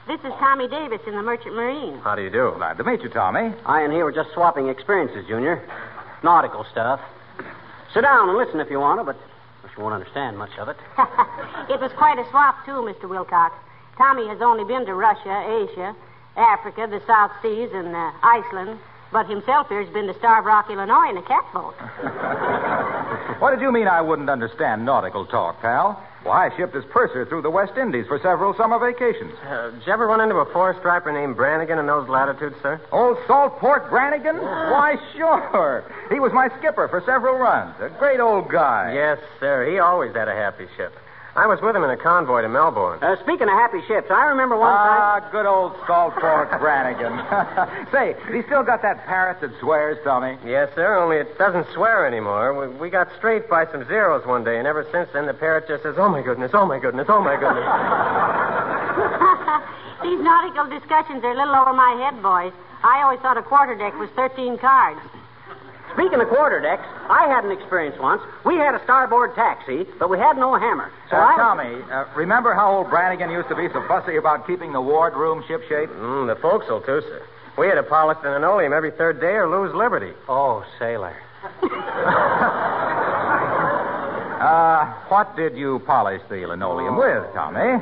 This 0.07 0.19
is 0.21 0.33
Tommy 0.39 0.67
Davis 0.67 1.01
in 1.07 1.15
the 1.15 1.21
Merchant 1.21 1.55
Marine. 1.55 1.99
How 1.99 2.15
do 2.15 2.23
you 2.23 2.29
do? 2.29 2.53
Glad 2.57 2.77
to 2.77 2.83
meet 2.83 3.01
you, 3.01 3.09
Tommy. 3.09 3.53
I 3.65 3.81
and 3.81 3.93
he 3.93 4.01
were 4.03 4.11
just 4.11 4.33
swapping 4.33 4.67
experiences, 4.67 5.25
Junior. 5.27 5.61
Nautical 6.23 6.65
stuff. 6.71 6.99
Sit 7.93 8.01
down 8.01 8.29
and 8.29 8.37
listen 8.37 8.59
if 8.59 8.69
you 8.69 8.79
want 8.79 8.99
to, 8.99 9.03
but 9.03 9.17
you 9.77 9.83
won't 9.83 9.93
understand 9.95 10.37
much 10.37 10.51
of 10.59 10.69
it. 10.69 10.77
it 11.69 11.79
was 11.79 11.91
quite 11.97 12.19
a 12.19 12.29
swap, 12.29 12.65
too, 12.65 12.83
Mr. 12.83 13.09
Wilcox. 13.09 13.55
Tommy 13.97 14.27
has 14.27 14.41
only 14.41 14.63
been 14.63 14.85
to 14.85 14.93
Russia, 14.93 15.41
Asia, 15.47 15.95
Africa, 16.35 16.87
the 16.89 17.01
South 17.07 17.31
Seas, 17.41 17.69
and 17.73 17.95
uh, 17.95 18.11
Iceland. 18.23 18.79
But 19.11 19.27
himself 19.27 19.67
here's 19.67 19.89
been 19.89 20.07
to 20.07 20.13
Starved 20.19 20.45
Rock, 20.47 20.69
Illinois 20.69 21.09
in 21.09 21.17
a 21.17 21.21
catboat. 21.21 21.73
What 23.41 23.51
did 23.51 23.61
you 23.61 23.71
mean 23.71 23.87
I 23.87 24.01
wouldn't 24.01 24.29
understand 24.29 24.85
nautical 24.85 25.25
talk, 25.25 25.61
pal? 25.61 26.01
Why, 26.23 26.47
I 26.47 26.55
shipped 26.55 26.75
as 26.75 26.85
purser 26.85 27.25
through 27.25 27.41
the 27.41 27.49
West 27.49 27.77
Indies 27.77 28.05
for 28.07 28.19
several 28.19 28.53
summer 28.53 28.77
vacations. 28.77 29.33
Uh, 29.43 29.71
did 29.71 29.87
you 29.87 29.91
ever 29.91 30.05
run 30.05 30.21
into 30.21 30.35
a 30.35 30.45
four 30.53 30.77
striper 30.79 31.11
named 31.11 31.35
Brannigan 31.35 31.79
in 31.79 31.87
those 31.87 32.07
latitudes, 32.07 32.55
sir? 32.61 32.79
Old 32.91 33.17
Salt 33.25 33.57
Pork 33.57 33.89
Brannigan? 33.89 34.37
Why, 34.37 34.95
sure. 35.17 35.83
He 36.11 36.19
was 36.19 36.31
my 36.31 36.49
skipper 36.59 36.87
for 36.87 37.01
several 37.05 37.37
runs. 37.37 37.75
A 37.81 37.89
great 37.97 38.19
old 38.19 38.49
guy. 38.49 38.93
Yes, 38.93 39.17
sir. 39.39 39.69
He 39.71 39.79
always 39.79 40.13
had 40.15 40.27
a 40.27 40.35
happy 40.35 40.67
ship. 40.77 40.93
I 41.33 41.47
was 41.47 41.61
with 41.61 41.73
him 41.75 41.83
in 41.83 41.89
a 41.89 41.95
convoy 41.95 42.41
to 42.41 42.49
Melbourne. 42.49 42.99
Uh, 43.01 43.15
speaking 43.23 43.47
of 43.47 43.55
happy 43.55 43.79
ships, 43.87 44.11
I 44.11 44.25
remember 44.35 44.57
one 44.57 44.67
time. 44.67 44.99
Ah, 44.99 45.29
good 45.31 45.45
old 45.45 45.71
Salt 45.87 46.13
Pork 46.19 46.51
Brannigan. 46.59 47.15
Say, 47.91 48.15
he 48.35 48.43
still 48.43 48.63
got 48.63 48.81
that 48.81 49.05
parrot 49.07 49.39
that 49.39 49.51
swears, 49.61 49.97
Tommy? 50.03 50.37
Yes, 50.43 50.67
sir, 50.75 50.99
only 50.99 51.15
it 51.17 51.37
doesn't 51.37 51.67
swear 51.73 52.05
anymore. 52.05 52.51
We, 52.51 52.67
we 52.75 52.89
got 52.89 53.07
strafed 53.17 53.49
by 53.49 53.65
some 53.71 53.87
zeros 53.87 54.27
one 54.27 54.43
day, 54.43 54.59
and 54.59 54.67
ever 54.67 54.85
since 54.91 55.07
then 55.13 55.25
the 55.25 55.33
parrot 55.33 55.69
just 55.69 55.83
says, 55.83 55.95
oh 55.97 56.09
my 56.09 56.21
goodness, 56.21 56.51
oh 56.53 56.65
my 56.65 56.79
goodness, 56.79 57.07
oh 57.07 57.23
my 57.23 57.39
goodness. 57.39 57.63
These 60.03 60.19
nautical 60.19 60.67
discussions 60.67 61.23
are 61.23 61.31
a 61.31 61.37
little 61.37 61.55
over 61.55 61.71
my 61.71 61.95
head, 61.95 62.21
boys. 62.21 62.51
I 62.83 63.03
always 63.03 63.21
thought 63.21 63.37
a 63.37 63.43
quarterdeck 63.43 63.97
was 63.97 64.09
13 64.17 64.57
cards. 64.57 64.99
Speaking 65.93 66.21
of 66.21 66.27
quarterdecks, 66.29 66.83
I 67.09 67.27
had 67.27 67.43
an 67.43 67.51
experience 67.51 67.97
once. 67.99 68.21
We 68.45 68.55
had 68.55 68.75
a 68.75 68.81
starboard 68.83 69.35
taxi, 69.35 69.85
but 69.99 70.09
we 70.09 70.17
had 70.17 70.37
no 70.37 70.55
hammer. 70.55 70.89
So 71.09 71.17
Uh, 71.17 71.19
I. 71.19 71.35
Tommy, 71.37 71.81
uh, 71.91 72.05
remember 72.15 72.53
how 72.53 72.71
old 72.71 72.89
Brannigan 72.89 73.29
used 73.29 73.49
to 73.49 73.55
be 73.55 73.67
so 73.73 73.81
fussy 73.87 74.15
about 74.15 74.47
keeping 74.47 74.71
the 74.73 74.81
wardroom 74.81 75.43
shipshape? 75.43 75.89
mm, 75.89 76.27
the 76.27 76.35
forecastle, 76.41 76.81
too, 76.81 77.01
sir. 77.01 77.21
We 77.57 77.67
had 77.67 77.75
to 77.75 77.83
polish 77.83 78.17
the 78.23 78.29
linoleum 78.31 78.71
every 78.73 78.91
third 78.91 79.19
day 79.19 79.33
or 79.35 79.47
lose 79.49 79.73
liberty. 79.75 80.13
Oh, 80.29 80.63
sailor. 80.79 81.13
Uh, 84.41 84.85
what 85.09 85.35
did 85.35 85.55
you 85.55 85.77
polish 85.85 86.21
the 86.27 86.47
linoleum 86.47 86.97
with, 86.97 87.23
Tommy? 87.35 87.79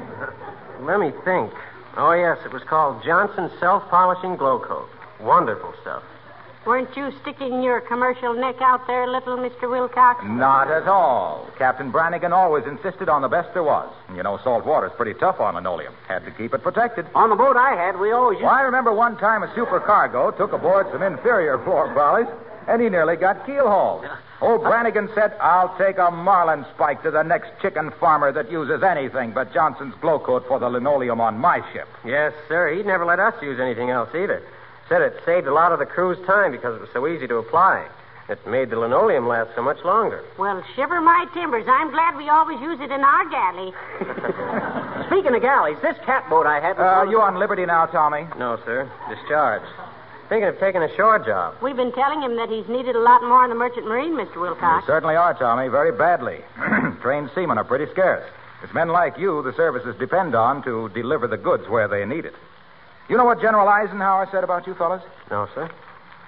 Let 0.82 1.00
me 1.00 1.12
think. 1.24 1.54
Oh, 1.96 2.12
yes, 2.12 2.38
it 2.44 2.51
was 2.51 2.62
called 2.63 3.01
Johnson 3.04 3.50
Self 3.62 3.88
Polishing 3.89 4.36
Glow 4.36 4.60
Coat. 4.60 4.89
Wonderful 5.22 5.74
stuff. 5.82 6.04
Weren't 6.66 6.96
you 6.96 7.12
sticking 7.22 7.63
your 7.63 7.80
commercial 7.80 8.34
neck 8.34 8.58
out 8.62 8.86
there, 8.86 9.08
little 9.08 9.38
Mr. 9.38 9.70
Wilcox? 9.70 10.24
Not 10.25 10.70
at 10.70 10.88
all. 10.88 11.48
Captain 11.58 11.89
Brannigan 11.89 12.34
always 12.34 12.66
insisted 12.66 13.08
on 13.08 13.22
the 13.22 13.30
best 13.30 13.54
there 13.54 13.63
was. 13.63 13.89
You 14.13 14.24
know, 14.24 14.38
salt 14.44 14.66
water's 14.66 14.92
pretty 14.98 15.18
tough 15.18 15.39
on 15.39 15.56
linoleum. 15.56 15.94
Had 16.08 16.25
to 16.25 16.32
keep 16.32 16.54
it 16.54 16.62
protected. 16.62 17.08
On 17.16 17.30
the 17.30 17.36
boat 17.36 17.56
I 17.56 17.75
had, 17.75 17.98
we 17.98 18.12
always 18.12 18.36
used. 18.36 18.44
Well, 18.44 18.54
I 18.54 18.62
remember 18.62 18.94
one 18.94 19.18
time 19.18 19.42
a 19.42 19.48
supercargo 19.48 20.36
took 20.36 20.51
aboard 20.51 20.88
some 20.92 21.01
inferior 21.01 21.58
floor 21.63 21.94
polish, 21.94 22.28
and 22.68 22.82
he 22.82 22.89
nearly 22.89 23.16
got 23.16 23.46
keel 23.46 23.68
hauled. 23.68 24.06
Old 24.42 24.62
Brannigan 24.62 25.10
said, 25.16 25.34
I'll 25.39 25.75
take 25.78 25.98
a 25.98 26.12
marlin 26.12 26.66
spike 26.75 27.04
to 27.04 27.12
the 27.12 27.24
next 27.24 27.51
chicken 27.62 27.92
farmer 28.00 28.32
that 28.34 28.51
uses 28.51 28.84
anything 28.84 29.32
but 29.32 29.54
Johnson's 29.54 29.96
glow 30.01 30.20
coat 30.20 30.46
for 30.48 30.60
the 30.60 30.70
linoleum 30.70 31.20
on 31.22 31.38
my 31.38 31.62
ship. 31.74 31.88
Yes, 32.06 32.34
sir. 32.48 32.74
He'd 32.74 32.86
never 32.86 33.06
let 33.06 33.20
us 33.20 33.34
use 33.42 33.60
anything 33.60 33.89
else 33.89 34.10
either. 34.13 34.44
Said 34.89 35.01
it 35.01 35.22
saved 35.25 35.48
a 35.48 35.53
lot 35.53 35.72
of 35.72 35.79
the 35.79 35.86
crew's 35.86 36.17
time 36.25 36.51
because 36.51 36.75
it 36.75 36.81
was 36.81 36.89
so 36.93 37.08
easy 37.08 37.27
to 37.27 37.36
apply. 37.38 37.88
It 38.27 38.46
made 38.46 38.69
the 38.69 38.77
linoleum 38.77 39.27
last 39.27 39.50
so 39.55 39.62
much 39.62 39.84
longer. 39.84 40.24
Well, 40.38 40.63
shiver 40.75 41.00
my 41.01 41.25
timbers. 41.34 41.65
I'm 41.67 41.89
glad 41.91 42.15
we 42.17 42.29
always 42.29 42.60
use 42.62 42.79
it 42.79 42.91
in 42.91 43.01
our 43.01 43.25
galley. 43.29 43.74
Speaking 45.08 45.34
of 45.34 45.41
galleys, 45.41 45.77
this 45.81 45.98
catboat 46.05 46.46
I 46.46 46.60
had. 46.60 46.77
was 46.77 46.86
Uh, 46.86 46.98
one 47.05 47.10
you 47.12 47.22
on 47.22 47.39
liberty 47.39 47.65
now, 47.65 47.86
Tommy? 47.88 48.27
No, 48.38 48.60
sir. 48.65 48.89
Discharged. 49.10 49.65
Thinking 50.29 50.48
of 50.48 50.60
taking 50.60 50.84
a 50.84 50.96
shore 50.96 51.17
job. 51.17 51.55
We've 51.62 51.75
been 51.75 51.91
telling 51.91 52.22
him 52.22 52.36
that 52.36 52.50
he's 52.50 52.67
needed 52.67 52.96
a 52.96 53.00
lot 53.00 53.24
more 53.24 53.43
in 53.43 53.50
the 53.50 53.55
Merchant 53.55 53.88
Marine, 53.88 54.13
Mr. 54.13 54.36
You 54.36 54.41
Wilcox. 54.41 54.86
certainly 54.86 55.15
are, 55.15 55.34
Tommy, 55.34 55.67
very 55.69 55.91
badly. 55.91 56.41
Trained 57.01 57.31
seamen 57.34 57.58
are 57.58 57.63
pretty 57.63 57.91
scarce. 57.91 58.24
It's 58.62 58.74
men 58.74 58.89
like 58.89 59.17
you 59.17 59.41
the 59.41 59.53
services 59.53 59.96
depend 59.98 60.36
on 60.36 60.62
to 60.63 60.89
deliver 60.89 61.27
the 61.27 61.38
goods 61.38 61.67
where 61.67 61.88
they 61.88 62.05
need 62.05 62.25
it. 62.25 62.36
You 63.10 63.18
know 63.18 63.25
what 63.25 63.42
General 63.42 63.68
Eisenhower 63.68 64.28
said 64.32 64.44
about 64.44 64.68
you 64.68 64.75
fellas? 64.75 65.01
No, 65.32 65.50
sir. 65.56 65.70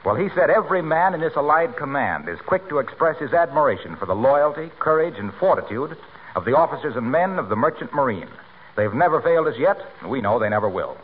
Well, 0.03 0.15
he 0.15 0.29
said 0.29 0.49
every 0.49 0.81
man 0.81 1.13
in 1.13 1.21
this 1.21 1.33
Allied 1.35 1.77
command 1.77 2.27
is 2.27 2.39
quick 2.47 2.67
to 2.69 2.79
express 2.79 3.19
his 3.19 3.33
admiration 3.33 3.95
for 3.97 4.07
the 4.07 4.15
loyalty, 4.15 4.71
courage, 4.79 5.13
and 5.19 5.31
fortitude 5.35 5.95
of 6.35 6.43
the 6.43 6.57
officers 6.57 6.95
and 6.95 7.11
men 7.11 7.37
of 7.37 7.49
the 7.49 7.55
Merchant 7.55 7.93
Marine. 7.93 8.27
They've 8.75 8.93
never 8.93 9.21
failed 9.21 9.47
us 9.47 9.57
yet, 9.59 9.77
and 10.01 10.09
we 10.09 10.21
know 10.21 10.39
they 10.39 10.49
never 10.49 10.67
will. 10.67 10.97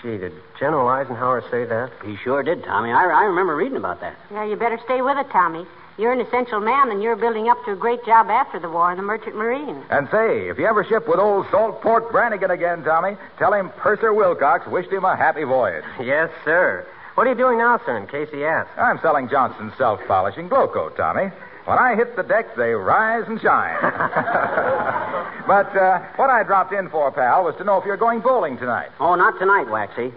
Gee, 0.00 0.16
did 0.16 0.32
General 0.58 0.88
Eisenhower 0.88 1.44
say 1.50 1.64
that? 1.66 1.92
He 2.04 2.16
sure 2.16 2.42
did, 2.42 2.64
Tommy. 2.64 2.90
I, 2.90 3.04
I 3.04 3.24
remember 3.24 3.54
reading 3.54 3.76
about 3.76 4.00
that. 4.00 4.16
Yeah, 4.30 4.44
you 4.44 4.56
better 4.56 4.80
stay 4.84 5.02
with 5.02 5.18
it, 5.18 5.30
Tommy. 5.30 5.66
You're 5.98 6.12
an 6.12 6.20
essential 6.20 6.60
man, 6.60 6.90
and 6.90 7.02
you're 7.02 7.16
building 7.16 7.48
up 7.48 7.62
to 7.66 7.72
a 7.72 7.76
great 7.76 8.04
job 8.04 8.28
after 8.28 8.58
the 8.58 8.68
war 8.68 8.90
in 8.90 8.96
the 8.96 9.02
Merchant 9.02 9.36
Marine. 9.36 9.82
And 9.90 10.08
say, 10.10 10.48
if 10.48 10.58
you 10.58 10.66
ever 10.66 10.84
ship 10.84 11.06
with 11.06 11.18
old 11.18 11.46
Salt 11.50 11.82
Pork 11.82 12.10
Brannigan 12.10 12.50
again, 12.50 12.82
Tommy, 12.82 13.16
tell 13.38 13.52
him 13.52 13.70
Purser 13.76 14.14
Wilcox 14.14 14.66
wished 14.66 14.90
him 14.90 15.04
a 15.04 15.16
happy 15.16 15.44
voyage. 15.44 15.84
Yes, 16.02 16.30
sir. 16.44 16.86
What 17.14 17.26
are 17.26 17.30
you 17.30 17.36
doing 17.36 17.58
now, 17.58 17.78
sir, 17.84 17.96
in 17.96 18.06
case 18.06 18.28
he 18.32 18.44
asks? 18.44 18.70
I'm 18.76 18.98
selling 19.00 19.28
Johnson's 19.28 19.72
self-polishing 19.76 20.48
glow 20.48 20.66
coat, 20.66 20.96
Tommy. 20.96 21.30
When 21.64 21.78
I 21.78 21.94
hit 21.94 22.16
the 22.16 22.22
deck, 22.22 22.56
they 22.56 22.70
rise 22.70 23.24
and 23.28 23.40
shine. 23.40 23.78
but 25.46 25.76
uh, 25.76 26.00
what 26.16 26.28
I 26.28 26.42
dropped 26.42 26.72
in 26.72 26.88
for, 26.88 27.12
pal, 27.12 27.44
was 27.44 27.54
to 27.58 27.64
know 27.64 27.78
if 27.78 27.84
you're 27.84 27.96
going 27.96 28.20
bowling 28.20 28.58
tonight. 28.58 28.88
Oh, 28.98 29.14
not 29.14 29.38
tonight, 29.38 29.68
Waxy. 29.70 30.12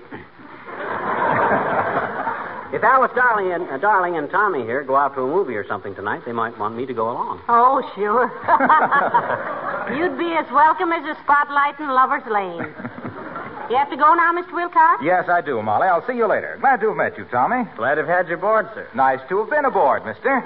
If 2.75 2.83
Alice 2.83 3.11
Darling 3.15 3.53
and, 3.53 3.63
uh, 3.69 3.77
Darling 3.77 4.17
and 4.17 4.29
Tommy 4.29 4.63
here 4.63 4.83
go 4.83 4.97
out 4.97 5.15
to 5.15 5.21
a 5.21 5.27
movie 5.27 5.55
or 5.55 5.65
something 5.65 5.95
tonight, 5.95 6.23
they 6.25 6.33
might 6.33 6.57
want 6.59 6.75
me 6.75 6.85
to 6.85 6.93
go 6.93 7.09
along. 7.09 7.41
Oh, 7.47 7.79
sure. 7.95 8.27
You'd 9.95 10.17
be 10.17 10.35
as 10.35 10.45
welcome 10.51 10.91
as 10.91 11.05
a 11.07 11.15
spotlight 11.23 11.79
in 11.79 11.87
Lover's 11.87 12.27
Lane. 12.29 12.75
You 13.67 13.77
have 13.77 13.89
to 13.89 13.97
go 13.97 14.13
now, 14.13 14.31
Mr. 14.31 14.53
Wilcox? 14.53 15.01
Yes, 15.03 15.25
I 15.27 15.41
do, 15.41 15.59
Molly. 15.59 15.87
I'll 15.87 16.05
see 16.05 16.13
you 16.13 16.27
later. 16.27 16.55
Glad 16.61 16.81
to 16.81 16.89
have 16.89 16.97
met 16.97 17.17
you, 17.17 17.25
Tommy. 17.25 17.63
Glad 17.75 17.95
to 17.95 18.01
have 18.05 18.07
had 18.07 18.29
you 18.29 18.35
aboard, 18.35 18.69
sir. 18.75 18.87
Nice 18.93 19.17
to 19.27 19.39
have 19.39 19.49
been 19.49 19.65
aboard, 19.65 20.05
mister. 20.05 20.45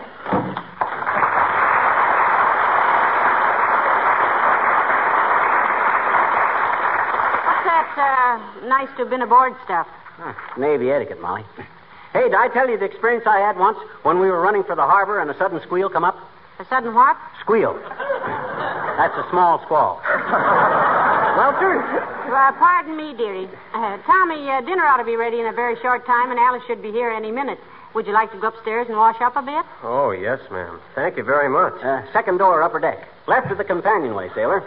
What's 7.44 7.66
that 7.68 7.92
uh, 8.00 8.68
nice 8.70 8.88
to 8.96 9.04
have 9.04 9.10
been 9.10 9.22
aboard 9.22 9.52
stuff? 9.66 9.88
Huh, 10.16 10.34
Navy 10.58 10.90
etiquette, 10.90 11.20
Molly. 11.20 11.44
Hey, 12.14 12.24
did 12.24 12.34
I 12.34 12.48
tell 12.50 12.70
you 12.70 12.78
the 12.78 12.86
experience 12.86 13.26
I 13.28 13.40
had 13.40 13.58
once 13.58 13.78
when 14.04 14.20
we 14.20 14.30
were 14.30 14.42
running 14.42 14.64
for 14.64 14.76
the 14.76 14.82
harbor 14.82 15.20
and 15.20 15.30
a 15.30 15.38
sudden 15.38 15.62
squeal 15.62 15.90
come 15.90 16.04
up? 16.04 16.18
A 16.60 16.66
sudden 16.66 16.94
what? 16.94 17.16
Squeal. 17.42 17.74
That's 18.98 19.16
a 19.16 19.26
small 19.30 19.62
squall. 19.64 20.02
well, 20.04 21.54
sir. 21.60 21.80
Uh, 21.80 22.52
pardon 22.60 22.98
me, 22.98 23.14
dearie. 23.16 23.48
Uh, 23.74 23.98
Tommy, 24.06 24.50
uh, 24.50 24.62
dinner 24.62 24.86
ought 24.86 24.98
to 24.98 25.04
be 25.06 25.16
ready 25.16 25.40
in 25.40 25.46
a 25.46 25.54
very 25.54 25.80
short 25.82 26.06
time, 26.06 26.32
and 26.32 26.40
Alice 26.40 26.64
should 26.68 26.82
be 26.82 26.92
here 26.92 27.10
any 27.12 27.32
minute. 27.32 27.60
Would 27.94 28.08
you 28.08 28.14
like 28.14 28.32
to 28.32 28.40
go 28.40 28.48
upstairs 28.50 28.88
and 28.88 28.98
wash 28.98 29.20
up 29.22 29.36
a 29.36 29.42
bit? 29.42 29.66
Oh, 29.84 30.12
yes, 30.12 30.40
ma'am. 30.52 30.80
Thank 30.96 31.18
you 31.18 31.24
very 31.24 31.50
much. 31.50 31.74
Uh, 31.82 32.02
second 32.12 32.38
door, 32.38 32.62
upper 32.62 32.80
deck. 32.80 33.08
Left 33.28 33.52
of 33.52 33.58
the 33.58 33.64
companionway, 33.64 34.30
sailor. 34.36 34.64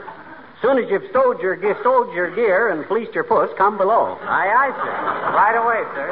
Soon 0.63 0.79
as 0.79 0.89
you've 0.89 1.03
stowed 1.11 1.41
your, 1.43 1.57
ge- 1.57 1.77
stowed 1.81 2.15
your 2.15 2.31
gear 2.35 2.69
and 2.71 2.87
fleeced 2.87 3.13
your 3.15 3.25
puss, 3.25 3.51
come 3.59 3.77
below. 3.77 4.17
Aye, 4.23 4.47
aye, 4.47 4.71
sir. 4.71 5.35
Right 5.35 5.57
away, 5.59 5.83
sir. 5.93 6.07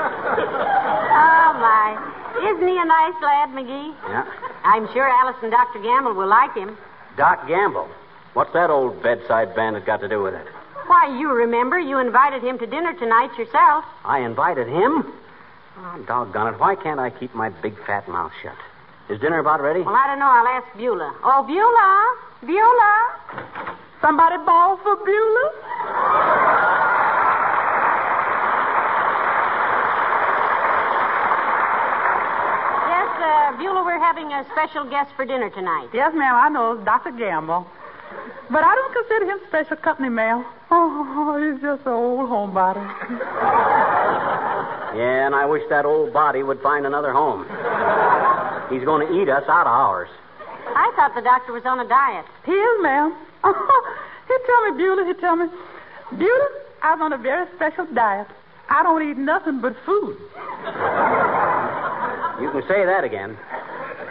Oh, 1.15 1.53
my. 1.63 2.51
Isn't 2.51 2.67
he 2.69 2.77
a 2.77 2.85
nice 2.85 3.15
lad, 3.23 3.49
McGee? 3.51 3.95
Yeah. 4.09 4.27
I'm 4.65 4.93
sure 4.93 5.07
Alice 5.09 5.37
and 5.43 5.53
Dr. 5.53 5.79
Gamble 5.81 6.15
will 6.15 6.27
like 6.27 6.53
him. 6.55 6.77
Doc 7.17 7.47
Gamble. 7.47 7.89
What's 8.35 8.53
that 8.53 8.71
old 8.71 9.01
bedside 9.03 9.55
bandit 9.55 9.87
got 9.87 10.01
to 10.01 10.09
do 10.09 10.21
with 10.23 10.35
it? 10.35 10.47
Why, 10.87 11.17
you 11.19 11.31
remember 11.31 11.79
you 11.79 11.99
invited 11.99 12.43
him 12.43 12.59
to 12.59 12.67
dinner 12.67 12.93
tonight 12.99 13.37
yourself. 13.39 13.85
I 14.05 14.21
invited 14.21 14.67
him? 14.67 15.13
Oh, 15.79 16.05
doggone 16.07 16.55
it. 16.55 16.61
Why 16.61 16.75
can't 16.75 16.99
I 16.99 17.11
keep 17.11 17.35
my 17.35 17.51
big 17.51 17.75
fat 17.87 18.09
mouth 18.09 18.33
shut? 18.43 18.57
Is 19.09 19.21
dinner 19.21 19.39
about 19.39 19.61
ready? 19.61 19.81
Well, 19.83 19.95
I 19.95 20.07
don't 20.09 20.19
know. 20.19 20.27
I'll 20.27 20.47
ask 20.47 20.67
Beulah. 20.77 21.15
Oh, 21.23 21.45
Beulah. 21.47 22.47
Beulah. 22.47 23.77
Somebody 24.01 24.37
ball 24.47 24.79
for 24.83 24.97
Beulah? 24.97 26.61
Yes, 32.89 33.09
uh, 33.21 33.57
Beulah, 33.59 33.85
we're 33.85 33.99
having 33.99 34.33
a 34.33 34.45
special 34.53 34.89
guest 34.89 35.13
for 35.17 35.25
dinner 35.25 35.51
tonight. 35.51 35.89
Yes, 35.93 36.13
ma'am, 36.15 36.35
I 36.35 36.49
know. 36.49 36.81
Dr. 36.85 37.13
Gamble. 37.13 37.67
But 38.51 38.65
I 38.65 38.75
don't 38.75 38.93
consider 38.93 39.25
him 39.31 39.39
special 39.49 39.77
company, 39.77 40.09
ma'am. 40.09 40.45
Oh, 40.71 41.37
he's 41.39 41.61
just 41.63 41.87
an 41.87 41.93
old 41.93 42.29
homebody. 42.29 42.83
Yeah, 44.97 45.27
and 45.27 45.35
I 45.35 45.45
wish 45.47 45.63
that 45.71 45.85
old 45.85 46.13
body 46.13 46.43
would 46.43 46.61
find 46.61 46.85
another 46.87 47.13
home. 47.13 47.45
He's 48.71 48.85
going 48.85 49.07
to 49.07 49.23
eat 49.23 49.29
us 49.29 49.45
out 49.49 49.67
of 49.67 49.73
ours. 49.73 50.09
I 50.75 50.93
thought 50.97 51.15
the 51.15 51.23
doctor 51.23 51.53
was 51.53 51.65
on 51.65 51.79
a 51.81 51.89
diet. 51.89 52.25
He 52.45 52.53
is, 52.53 52.83
ma'am. 52.83 53.15
he 54.51 54.57
tell 54.57 54.71
me, 54.71 54.83
Beulah, 54.83 55.07
he 55.07 55.15
tell 55.15 55.37
me, 55.37 55.47
Beulah, 56.19 56.49
I'm 56.83 57.03
on 57.03 57.13
a 57.13 57.19
very 57.19 57.47
special 57.57 57.87
diet. 57.95 58.27
I 58.69 58.83
don't 58.83 59.09
eat 59.09 59.17
nothing 59.17 59.61
but 59.61 59.77
food. 59.85 60.17
You 62.41 62.51
can 62.51 62.63
say 62.69 62.85
that 62.85 63.05
again. 63.05 63.37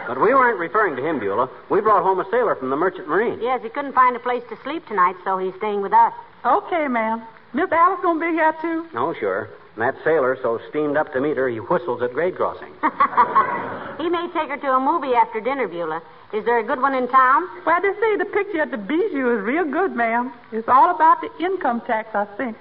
But 0.06 0.20
we 0.20 0.34
weren't 0.34 0.58
referring 0.58 0.96
to 0.96 1.06
him, 1.06 1.18
Beulah. 1.18 1.48
We 1.68 1.80
brought 1.80 2.02
home 2.02 2.20
a 2.20 2.30
sailor 2.30 2.54
from 2.54 2.70
the 2.70 2.76
Merchant 2.76 3.08
Marine. 3.08 3.40
Yes, 3.40 3.62
he 3.62 3.68
couldn't 3.68 3.92
find 3.92 4.16
a 4.16 4.18
place 4.18 4.42
to 4.50 4.56
sleep 4.62 4.86
tonight, 4.86 5.16
so 5.24 5.38
he's 5.38 5.54
staying 5.56 5.82
with 5.82 5.92
us. 5.92 6.12
Okay, 6.44 6.88
ma'am. 6.88 7.22
Miss 7.52 7.70
Alice 7.70 8.00
gonna 8.02 8.20
be 8.20 8.32
here, 8.32 8.54
too? 8.60 8.86
Oh, 8.94 9.14
sure. 9.14 9.50
And 9.76 9.82
that 9.82 9.94
sailor, 10.04 10.36
so 10.42 10.60
steamed 10.68 10.96
up 10.96 11.12
to 11.12 11.20
meet 11.20 11.36
her, 11.36 11.48
he 11.48 11.58
whistles 11.58 12.02
at 12.02 12.12
grade 12.12 12.36
crossing. 12.36 12.72
he 13.98 14.08
may 14.08 14.26
take 14.34 14.48
her 14.50 14.56
to 14.56 14.72
a 14.72 14.80
movie 14.80 15.14
after 15.14 15.40
dinner, 15.40 15.68
Beulah. 15.68 16.02
Is 16.32 16.44
there 16.44 16.58
a 16.58 16.64
good 16.64 16.80
one 16.80 16.94
in 16.94 17.08
town? 17.08 17.48
Well, 17.64 17.80
they 17.80 17.92
say 18.00 18.16
the 18.16 18.24
picture 18.24 18.60
at 18.60 18.70
the 18.70 18.76
Bijou 18.76 19.36
is 19.36 19.42
real 19.42 19.64
good, 19.64 19.96
ma'am. 19.96 20.32
It's 20.52 20.68
all 20.68 20.94
about 20.94 21.20
the 21.20 21.30
income 21.44 21.82
tax, 21.86 22.14
I 22.14 22.24
think. 22.36 22.56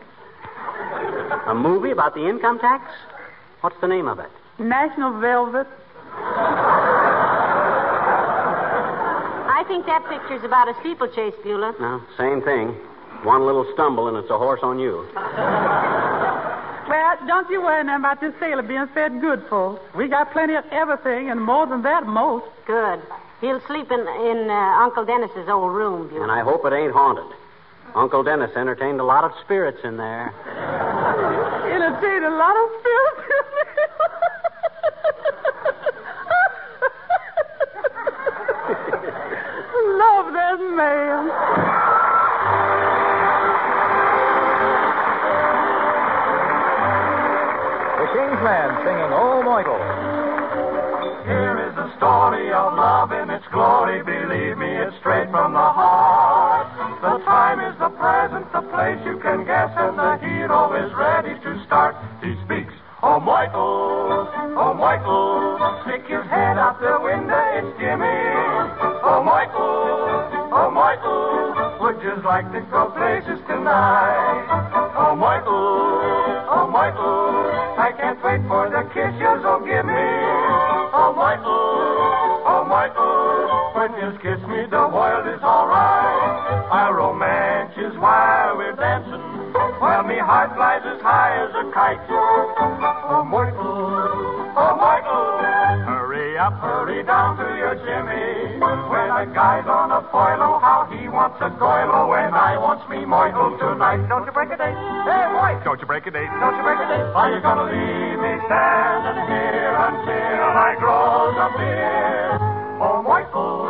A 1.48 1.54
movie 1.56 1.91
about 1.91 2.13
the 2.15 2.28
income 2.28 2.60
tax? 2.60 2.84
What's 3.62 3.80
the 3.82 3.88
name 3.88 4.08
of 4.08 4.19
it? 4.19 4.30
National 4.58 5.19
Velvet. 5.19 5.67
I 9.50 9.63
think 9.67 9.86
that 9.86 10.08
picture's 10.10 10.43
about 10.43 10.67
a 10.69 10.74
steeplechase, 10.80 11.34
Beulah. 11.43 11.76
No, 11.80 12.02
same 12.17 12.41
thing. 12.41 12.76
One 13.24 13.45
little 13.45 13.65
stumble 13.74 14.08
and 14.08 14.17
it's 14.17 14.30
a 14.30 14.38
horse 14.38 14.62
on 14.63 14.80
you. 14.80 15.06
Well, 16.89 17.17
don't 17.28 17.47
you 17.52 17.62
worry 17.62 17.84
now 17.84 17.97
about 17.97 18.19
this 18.19 18.34
sailor 18.39 18.63
being 18.63 18.88
fed 18.95 19.21
good, 19.21 19.45
folks. 19.47 19.80
We 19.95 20.08
got 20.08 20.32
plenty 20.32 20.56
of 20.56 20.65
everything, 20.71 21.30
and 21.30 21.39
more 21.39 21.67
than 21.67 21.84
that, 21.84 22.08
most. 22.08 22.47
Good. 22.65 22.99
He'll 23.41 23.62
sleep 23.67 23.91
in 23.91 23.99
in 23.99 24.49
uh, 24.49 24.54
Uncle 24.82 25.06
Dennis's 25.06 25.47
old 25.47 25.71
room, 25.71 26.10
And 26.19 26.32
I 26.32 26.41
hope 26.41 26.65
it 26.65 26.73
ain't 26.73 26.91
haunted. 26.91 27.32
Uncle 27.93 28.23
Dennis 28.23 28.49
entertained 28.56 28.99
a 28.99 29.04
lot 29.04 29.23
of 29.23 29.34
spirits 29.45 29.78
in 29.84 29.97
there. 29.97 30.34
Entertained 31.69 32.25
a 32.25 32.32
lot 32.32 32.56
of 32.58 32.69
spirits. 32.80 33.21
Love 39.99 40.34
that 40.34 40.60
man. 40.75 41.48
King's 48.39 48.80
singing 48.88 49.12
Oh 49.12 49.43
Michael. 49.43 49.84
Here 51.28 51.60
is 51.67 51.75
the 51.75 51.91
story 51.99 52.47
of 52.56 52.71
love 52.71 53.12
in 53.12 53.30
its 53.30 53.43
glory. 53.52 53.99
Believe 53.99 54.56
me, 54.56 54.80
it's 54.80 54.95
straight 55.04 55.28
from 55.28 55.52
the 55.52 55.60
heart. 55.60 56.71
The 57.04 57.19
time 57.28 57.60
is 57.60 57.75
the 57.84 57.91
present, 57.99 58.47
the 58.56 58.63
place 58.71 58.95
you 59.04 59.19
can 59.19 59.43
guess, 59.43 59.75
and 59.75 59.99
the 59.99 60.23
hero 60.23 60.71
is 60.71 60.88
ready 60.95 61.36
to 61.36 61.52
start. 61.67 61.99
He 62.23 62.32
speaks, 62.47 62.71
Oh 63.04 63.19
Michael, 63.19 64.32
oh 64.56 64.73
Michael, 64.73 65.60
stick 65.84 66.08
his 66.08 66.23
head 66.32 66.56
out 66.56 66.80
the 66.80 66.95
window, 67.04 67.43
it's 67.60 67.75
Jimmy. 67.75 68.19
Oh 69.04 69.19
Michael, 69.19 70.56
oh 70.56 70.71
Michael, 70.71 71.84
would 71.84 71.99
you 72.04 72.15
like 72.23 72.47
to 72.56 72.63
go 72.71 72.88
places 72.95 73.39
tonight? 73.52 74.47
Oh 74.95 75.15
Michael, 75.15 75.98
oh 76.69 76.71
Michael, 76.71 77.82
I 77.82 77.89
can't 77.97 78.21
wait 78.21 78.41
for 78.45 78.69
the 78.69 78.86
kiss 78.93 79.13
you'll 79.17 79.41
oh, 79.41 79.58
give 79.65 79.86
me. 79.89 80.05
Oh 80.93 81.13
Michael, 81.17 82.45
oh 82.45 82.62
Michael, 82.69 83.73
when 83.73 83.89
you 83.97 84.13
kiss 84.21 84.38
me, 84.45 84.69
the 84.69 84.86
world 84.86 85.25
is 85.34 85.41
alright. 85.41 86.69
Our 86.69 86.93
romance 86.93 87.73
is 87.73 87.97
while 87.97 88.58
we're 88.58 88.77
dancing, 88.77 89.25
while 89.82 90.05
me 90.05 90.21
heart 90.21 90.53
flies 90.53 90.86
as 90.86 91.01
high 91.01 91.41
as 91.41 91.51
a 91.58 91.65
kite. 91.73 92.05
Oh, 93.10 93.25
Michael, 93.25 94.53
oh, 94.53 94.73
Michael, 94.77 95.41
hurry 95.89 96.38
up, 96.38 96.53
hurry 96.62 97.01
down 97.03 97.38
to 97.38 97.47
your 97.58 97.73
Jimmy. 97.82 98.62
When 98.62 99.10
a 99.10 99.25
guy's 99.34 99.65
on 99.65 99.88
oh, 100.19 100.60
how 100.60 100.84
he 100.91 101.08
wants 101.08 101.39
a 101.39 101.49
goilo, 101.55 102.12
and 102.12 102.36
I 102.36 102.60
wants 102.60 102.84
me 102.91 103.05
Michael 103.05 103.55
tonight. 103.55 104.03
Don't 104.12 104.25
you 104.25 104.32
break 104.36 104.51
a 104.51 104.58
date? 104.60 104.75
Hey, 105.08 105.25
Mike, 105.32 105.63
don't 105.63 105.79
you 105.79 105.88
break 105.88 106.05
a 106.08 106.12
date? 106.12 106.27
Don't 106.43 106.55
you 106.60 106.63
break 106.63 106.79
a 106.79 106.88
date? 106.91 107.08
Are 107.15 107.32
you 107.32 107.39
gonna 107.39 107.71
leave 107.71 108.19
me 108.19 108.34
standing 108.43 109.19
here 109.32 109.75
until 109.79 110.43
I 110.60 110.75
grows 110.75 111.36
a 111.39 111.49
beard? 111.55 112.39
Oh, 112.79 113.03
Michael, 113.03 113.67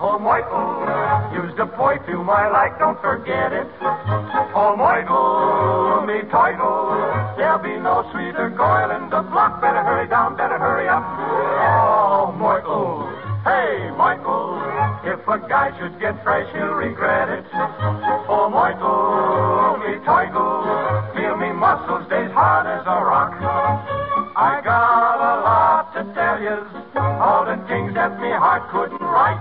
oh, 0.00 0.18
Michael, 0.20 0.84
use 1.32 1.56
the 1.56 1.64
to 1.64 2.16
my 2.24 2.48
like, 2.48 2.78
don't 2.78 3.00
forget 3.00 3.52
it. 3.52 3.68
Oh, 4.56 4.76
Michael, 4.76 6.04
me 6.04 6.28
title, 6.28 6.92
there'll 7.36 7.60
be 7.60 7.76
no 7.80 8.04
sweeter 8.12 8.52
goil 8.56 8.90
in 8.96 9.08
the 9.08 9.22
block. 9.32 9.60
Better 9.60 9.82
hurry 9.82 10.08
down, 10.08 10.36
better 10.36 10.58
hurry 10.58 10.88
up. 10.88 11.04
Oh, 11.04 12.32
Michael, 12.36 13.08
hey, 13.44 13.90
Michael, 13.96 14.23
a 15.26 15.38
guy 15.48 15.72
should 15.78 15.98
get 15.98 16.22
fresh, 16.22 16.46
he'll 16.52 16.74
regret 16.74 17.28
it. 17.28 17.44
Oh, 18.28 18.48
Michael, 18.52 19.78
me 19.80 19.96
title, 20.04 20.62
feel 21.14 21.36
me 21.36 21.52
muscles 21.52 22.04
stays 22.06 22.30
hard 22.32 22.66
as 22.66 22.84
a 22.84 23.00
rock. 23.00 23.32
I 24.36 24.60
got 24.62 25.16
a 25.16 25.40
lot 25.40 25.92
to 25.94 26.04
tell 26.12 26.40
you, 26.42 26.66
all 27.00 27.44
the 27.44 27.56
things 27.68 27.94
that 27.94 28.20
me 28.20 28.30
heart 28.30 28.68
couldn't 28.70 29.00
write. 29.00 29.40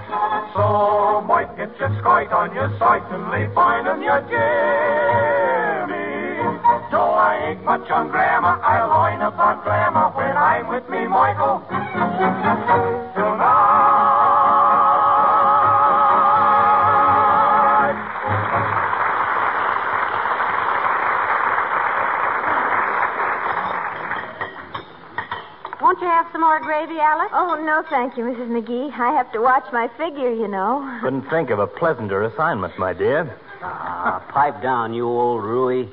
So, 0.56 1.22
might 1.28 1.56
get 1.58 1.78
your 1.78 1.90
skite 2.00 2.32
on 2.32 2.54
your 2.56 2.72
certainly 2.80 3.50
finding 3.54 4.04
your 4.04 4.22
Jimmy. 4.22 4.44
Though 6.92 7.12
I 7.12 7.52
ain't 7.52 7.64
much 7.66 7.90
on 7.90 8.10
grammar, 8.10 8.60
I 8.64 8.84
learn 8.84 9.22
about 9.22 9.64
glamour 9.64 10.12
when 10.16 10.38
I'm 10.38 10.68
with 10.68 10.88
me, 10.90 11.08
Michael. 11.08 11.62
More 26.54 26.60
gravy, 26.60 27.00
Alice? 27.00 27.32
Oh, 27.34 27.60
no, 27.66 27.84
thank 27.90 28.16
you, 28.16 28.26
Mrs. 28.26 28.48
McGee. 28.48 28.92
I 28.94 29.12
have 29.14 29.32
to 29.32 29.40
watch 29.42 29.66
my 29.74 29.88
figure, 29.98 30.32
you 30.32 30.48
know. 30.48 31.00
Couldn't 31.02 31.28
think 31.30 31.50
of 31.50 31.58
a 31.58 31.66
pleasanter 31.66 32.22
assignment, 32.24 32.78
my 32.78 32.94
dear. 32.94 33.36
Ah, 33.64 34.24
pipe 34.30 34.62
down, 34.62 34.94
you 34.94 35.08
old 35.08 35.44
Rui. 35.44 35.88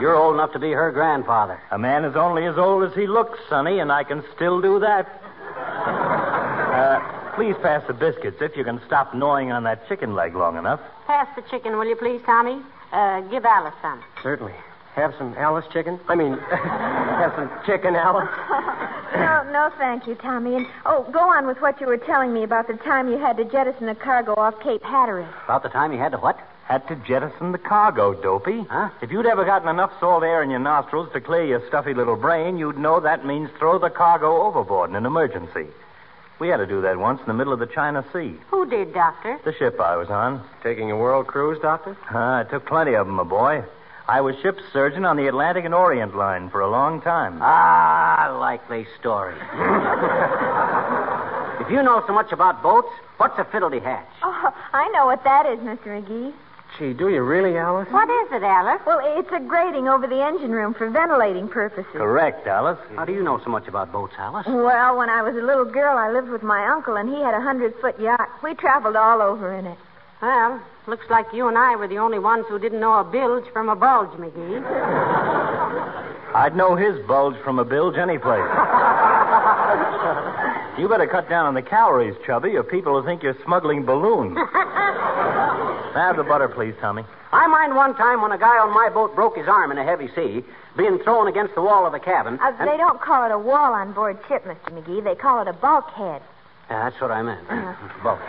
You're 0.00 0.14
old 0.14 0.34
enough 0.34 0.52
to 0.52 0.60
be 0.60 0.70
her 0.70 0.92
grandfather. 0.92 1.60
A 1.72 1.78
man 1.78 2.04
is 2.04 2.14
only 2.14 2.46
as 2.46 2.56
old 2.56 2.84
as 2.84 2.94
he 2.94 3.08
looks, 3.08 3.40
Sonny, 3.48 3.80
and 3.80 3.90
I 3.90 4.04
can 4.04 4.22
still 4.36 4.60
do 4.60 4.78
that. 4.80 5.20
Uh, 6.74 6.98
please 7.36 7.54
pass 7.62 7.86
the 7.86 7.92
biscuits 7.92 8.38
if 8.40 8.56
you 8.56 8.64
can 8.64 8.80
stop 8.84 9.14
gnawing 9.14 9.52
on 9.52 9.62
that 9.62 9.86
chicken 9.86 10.12
leg 10.16 10.34
long 10.34 10.56
enough. 10.56 10.80
Pass 11.06 11.28
the 11.36 11.42
chicken, 11.42 11.78
will 11.78 11.86
you 11.86 11.94
please, 11.94 12.20
Tommy? 12.26 12.60
Uh, 12.90 13.20
give 13.30 13.44
Alice 13.44 13.74
some. 13.80 14.02
Certainly. 14.20 14.54
Have 14.96 15.14
some 15.16 15.34
Alice 15.38 15.64
chicken? 15.72 16.00
I 16.08 16.16
mean, 16.16 16.36
have 16.50 17.32
some 17.36 17.48
chicken, 17.64 17.94
Alice? 17.94 18.28
no, 19.14 19.42
no, 19.50 19.70
thank 19.78 20.06
you, 20.06 20.14
Tommy. 20.14 20.56
And 20.56 20.66
oh, 20.86 21.08
go 21.12 21.20
on 21.20 21.46
with 21.46 21.60
what 21.60 21.80
you 21.80 21.86
were 21.86 21.96
telling 21.98 22.32
me 22.32 22.42
about 22.42 22.66
the 22.66 22.74
time 22.74 23.08
you 23.08 23.18
had 23.18 23.36
to 23.36 23.44
jettison 23.44 23.88
a 23.88 23.94
cargo 23.94 24.34
off 24.34 24.60
Cape 24.60 24.82
Hatteras. 24.82 25.28
About 25.44 25.62
the 25.62 25.68
time 25.68 25.92
you 25.92 25.98
had 25.98 26.12
to 26.12 26.18
what? 26.18 26.38
Had 26.64 26.86
to 26.88 26.96
jettison 26.96 27.52
the 27.52 27.58
cargo, 27.58 28.14
Dopey. 28.14 28.64
Huh? 28.70 28.88
If 29.02 29.10
you'd 29.10 29.26
ever 29.26 29.44
gotten 29.44 29.68
enough 29.68 29.92
salt 30.00 30.22
air 30.22 30.42
in 30.42 30.50
your 30.50 30.60
nostrils 30.60 31.10
to 31.12 31.20
clear 31.20 31.44
your 31.44 31.66
stuffy 31.68 31.92
little 31.92 32.16
brain, 32.16 32.56
you'd 32.56 32.78
know 32.78 33.00
that 33.00 33.26
means 33.26 33.50
throw 33.58 33.78
the 33.78 33.90
cargo 33.90 34.42
overboard 34.42 34.90
in 34.90 34.96
an 34.96 35.04
emergency. 35.04 35.66
We 36.40 36.48
had 36.48 36.56
to 36.56 36.66
do 36.66 36.80
that 36.82 36.98
once 36.98 37.20
in 37.20 37.26
the 37.26 37.34
middle 37.34 37.52
of 37.52 37.60
the 37.60 37.66
China 37.66 38.04
Sea. 38.12 38.34
Who 38.50 38.68
did, 38.68 38.92
Doctor? 38.92 39.38
The 39.44 39.54
ship 39.54 39.78
I 39.78 39.96
was 39.96 40.08
on. 40.08 40.42
Taking 40.62 40.90
a 40.90 40.96
world 40.96 41.26
cruise, 41.26 41.58
Doctor? 41.60 41.96
Ah, 42.10 42.40
I 42.40 42.44
took 42.44 42.66
plenty 42.66 42.94
of 42.94 43.06
them, 43.06 43.16
my 43.16 43.24
boy. 43.24 43.62
I 44.06 44.20
was 44.20 44.36
ship's 44.42 44.62
surgeon 44.70 45.06
on 45.06 45.16
the 45.16 45.28
Atlantic 45.28 45.64
and 45.64 45.74
Orient 45.74 46.14
line 46.14 46.50
for 46.50 46.60
a 46.60 46.70
long 46.70 47.00
time. 47.00 47.38
Ah, 47.40 48.36
likely 48.38 48.86
story. 49.00 49.34
if 51.64 51.70
you 51.70 51.82
know 51.82 52.04
so 52.06 52.12
much 52.12 52.30
about 52.30 52.62
boats, 52.62 52.90
what's 53.16 53.38
a 53.38 53.44
fiddledy 53.44 53.82
hatch? 53.82 54.06
Oh, 54.22 54.54
I 54.74 54.88
know 54.88 55.06
what 55.06 55.24
that 55.24 55.46
is, 55.46 55.58
Mr. 55.60 55.86
McGee. 55.86 56.34
Gee, 56.78 56.92
do 56.92 57.08
you 57.08 57.22
really, 57.22 57.56
Alice? 57.56 57.88
What 57.90 58.10
is 58.10 58.32
it, 58.32 58.42
Alice? 58.42 58.82
Well, 58.84 59.00
it's 59.02 59.32
a 59.32 59.40
grating 59.40 59.88
over 59.88 60.06
the 60.06 60.22
engine 60.22 60.50
room 60.50 60.74
for 60.74 60.90
ventilating 60.90 61.48
purposes. 61.48 61.86
Correct, 61.92 62.46
Alice. 62.46 62.78
How 62.96 63.06
do 63.06 63.12
you 63.12 63.22
know 63.22 63.40
so 63.42 63.48
much 63.48 63.68
about 63.68 63.90
boats, 63.90 64.12
Alice? 64.18 64.46
Well, 64.46 64.98
when 64.98 65.08
I 65.08 65.22
was 65.22 65.34
a 65.36 65.46
little 65.46 65.64
girl, 65.64 65.96
I 65.96 66.10
lived 66.10 66.28
with 66.28 66.42
my 66.42 66.66
uncle, 66.66 66.96
and 66.96 67.08
he 67.08 67.22
had 67.22 67.32
a 67.32 67.40
hundred 67.40 67.74
foot 67.80 67.98
yacht. 67.98 68.28
We 68.42 68.54
traveled 68.54 68.96
all 68.96 69.22
over 69.22 69.54
in 69.54 69.66
it. 69.66 69.78
Well, 70.22 70.60
looks 70.86 71.06
like 71.10 71.26
you 71.32 71.48
and 71.48 71.58
I 71.58 71.76
were 71.76 71.88
the 71.88 71.98
only 71.98 72.18
ones 72.18 72.46
who 72.48 72.58
didn't 72.58 72.80
know 72.80 72.98
a 72.98 73.04
bilge 73.04 73.44
from 73.52 73.68
a 73.68 73.76
bulge, 73.76 74.10
McGee. 74.18 74.64
I'd 76.34 76.56
know 76.56 76.74
his 76.76 76.96
bulge 77.06 77.36
from 77.44 77.58
a 77.58 77.64
bilge 77.64 77.96
any 77.96 78.18
place. 78.18 78.42
you 80.78 80.88
better 80.88 81.06
cut 81.06 81.28
down 81.28 81.46
on 81.46 81.54
the 81.54 81.62
calories, 81.62 82.16
Chubby, 82.26 82.56
or 82.56 82.62
people 82.64 82.92
will 82.94 83.04
think 83.04 83.22
you're 83.22 83.36
smuggling 83.44 83.84
balloons. 83.84 84.36
Have 85.94 86.16
the 86.16 86.24
butter, 86.24 86.48
please, 86.48 86.74
Tommy. 86.80 87.04
I 87.32 87.46
mind 87.46 87.76
one 87.76 87.94
time 87.94 88.20
when 88.20 88.32
a 88.32 88.38
guy 88.38 88.58
on 88.58 88.74
my 88.74 88.88
boat 88.92 89.14
broke 89.14 89.36
his 89.36 89.46
arm 89.46 89.70
in 89.70 89.78
a 89.78 89.84
heavy 89.84 90.08
sea, 90.14 90.42
being 90.76 90.98
thrown 90.98 91.28
against 91.28 91.54
the 91.54 91.62
wall 91.62 91.86
of 91.86 91.92
the 91.92 92.00
cabin. 92.00 92.38
Uh, 92.42 92.50
and- 92.58 92.68
They 92.68 92.76
don't 92.76 93.00
call 93.00 93.24
it 93.24 93.30
a 93.32 93.38
wall 93.38 93.72
on 93.74 93.92
board 93.92 94.18
ship, 94.26 94.44
Mr. 94.44 94.72
McGee. 94.72 95.04
They 95.04 95.14
call 95.14 95.40
it 95.42 95.46
a 95.48 95.52
bulkhead. 95.52 96.20
Yeah, 96.70 96.88
that's 96.88 97.00
what 97.00 97.10
I 97.10 97.22
meant. 97.22 97.46
Both. 98.02 98.20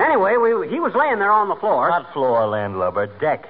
anyway, 0.00 0.36
we, 0.36 0.68
he 0.68 0.78
was 0.80 0.94
laying 0.94 1.18
there 1.18 1.32
on 1.32 1.48
the 1.48 1.56
floor. 1.56 1.88
Not 1.88 2.12
floor, 2.12 2.46
landlubber, 2.46 3.06
deck. 3.18 3.48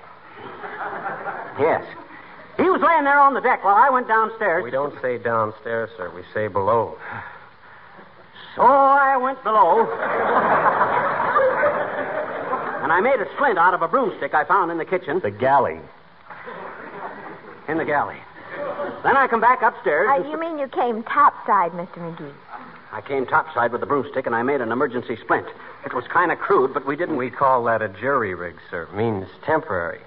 Yes. 1.58 1.84
He 2.56 2.64
was 2.68 2.80
laying 2.80 3.04
there 3.04 3.18
on 3.20 3.34
the 3.34 3.40
deck 3.40 3.62
while 3.64 3.74
I 3.76 3.90
went 3.90 4.08
downstairs. 4.08 4.64
We 4.64 4.70
don't 4.70 4.94
say 5.02 5.18
downstairs, 5.18 5.90
sir. 5.96 6.10
We 6.14 6.22
say 6.34 6.48
below. 6.48 6.96
So 8.56 8.62
I 8.62 9.16
went 9.16 9.42
below. 9.44 9.82
and 12.82 12.92
I 12.92 13.00
made 13.00 13.20
a 13.20 13.26
splint 13.34 13.58
out 13.58 13.74
of 13.74 13.82
a 13.82 13.88
broomstick 13.88 14.34
I 14.34 14.44
found 14.44 14.70
in 14.70 14.78
the 14.78 14.84
kitchen, 14.84 15.20
The 15.22 15.30
galley. 15.30 15.78
in 17.68 17.78
the 17.78 17.84
galley. 17.84 18.16
Then 19.02 19.16
I 19.16 19.26
come 19.28 19.40
back 19.40 19.62
upstairs. 19.62 20.08
Uh, 20.10 20.16
and- 20.22 20.30
you 20.30 20.38
mean 20.38 20.58
you 20.58 20.68
came 20.68 21.02
topside, 21.04 21.72
Mr. 21.72 21.98
McGee? 21.98 22.32
I 22.92 23.00
came 23.00 23.26
topside 23.26 23.72
with 23.72 23.80
the 23.80 23.86
broomstick 23.86 24.26
and 24.26 24.34
I 24.34 24.42
made 24.42 24.60
an 24.60 24.72
emergency 24.72 25.16
splint. 25.16 25.46
It 25.84 25.94
was 25.94 26.04
kind 26.12 26.32
of 26.32 26.38
crude, 26.38 26.74
but 26.74 26.86
we 26.86 26.96
didn't. 26.96 27.16
We 27.16 27.30
call 27.30 27.64
that 27.64 27.82
a 27.82 27.88
jury 27.88 28.34
rig, 28.34 28.56
sir. 28.70 28.88
Means 28.94 29.28
temporary. 29.44 30.00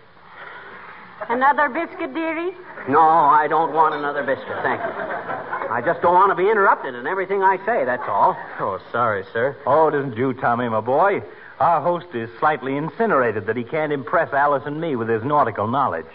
Another 1.29 1.69
biscuit, 1.69 2.13
dearie? 2.13 2.51
No, 2.89 2.99
I 2.99 3.47
don't 3.47 3.73
want 3.73 3.95
another 3.95 4.23
biscuit, 4.23 4.57
thank 4.61 4.81
you. 4.81 5.71
I 5.71 5.81
just 5.83 6.01
don't 6.01 6.13
want 6.13 6.31
to 6.31 6.35
be 6.35 6.49
interrupted 6.49 6.95
in 6.95 7.07
everything 7.07 7.41
I 7.41 7.57
say, 7.65 7.85
that's 7.85 8.03
all. 8.07 8.35
Oh, 8.59 8.79
sorry, 8.91 9.23
sir. 9.31 9.55
Oh, 9.65 9.87
it 9.87 9.95
isn't 9.95 10.17
you, 10.17 10.33
Tommy, 10.33 10.67
my 10.67 10.81
boy. 10.81 11.23
Our 11.59 11.81
host 11.81 12.07
is 12.13 12.29
slightly 12.39 12.75
incinerated 12.75 13.45
that 13.45 13.55
he 13.55 13.63
can't 13.63 13.93
impress 13.93 14.33
Alice 14.33 14.63
and 14.65 14.81
me 14.81 14.97
with 14.97 15.07
his 15.07 15.23
nautical 15.23 15.67
knowledge. 15.67 16.11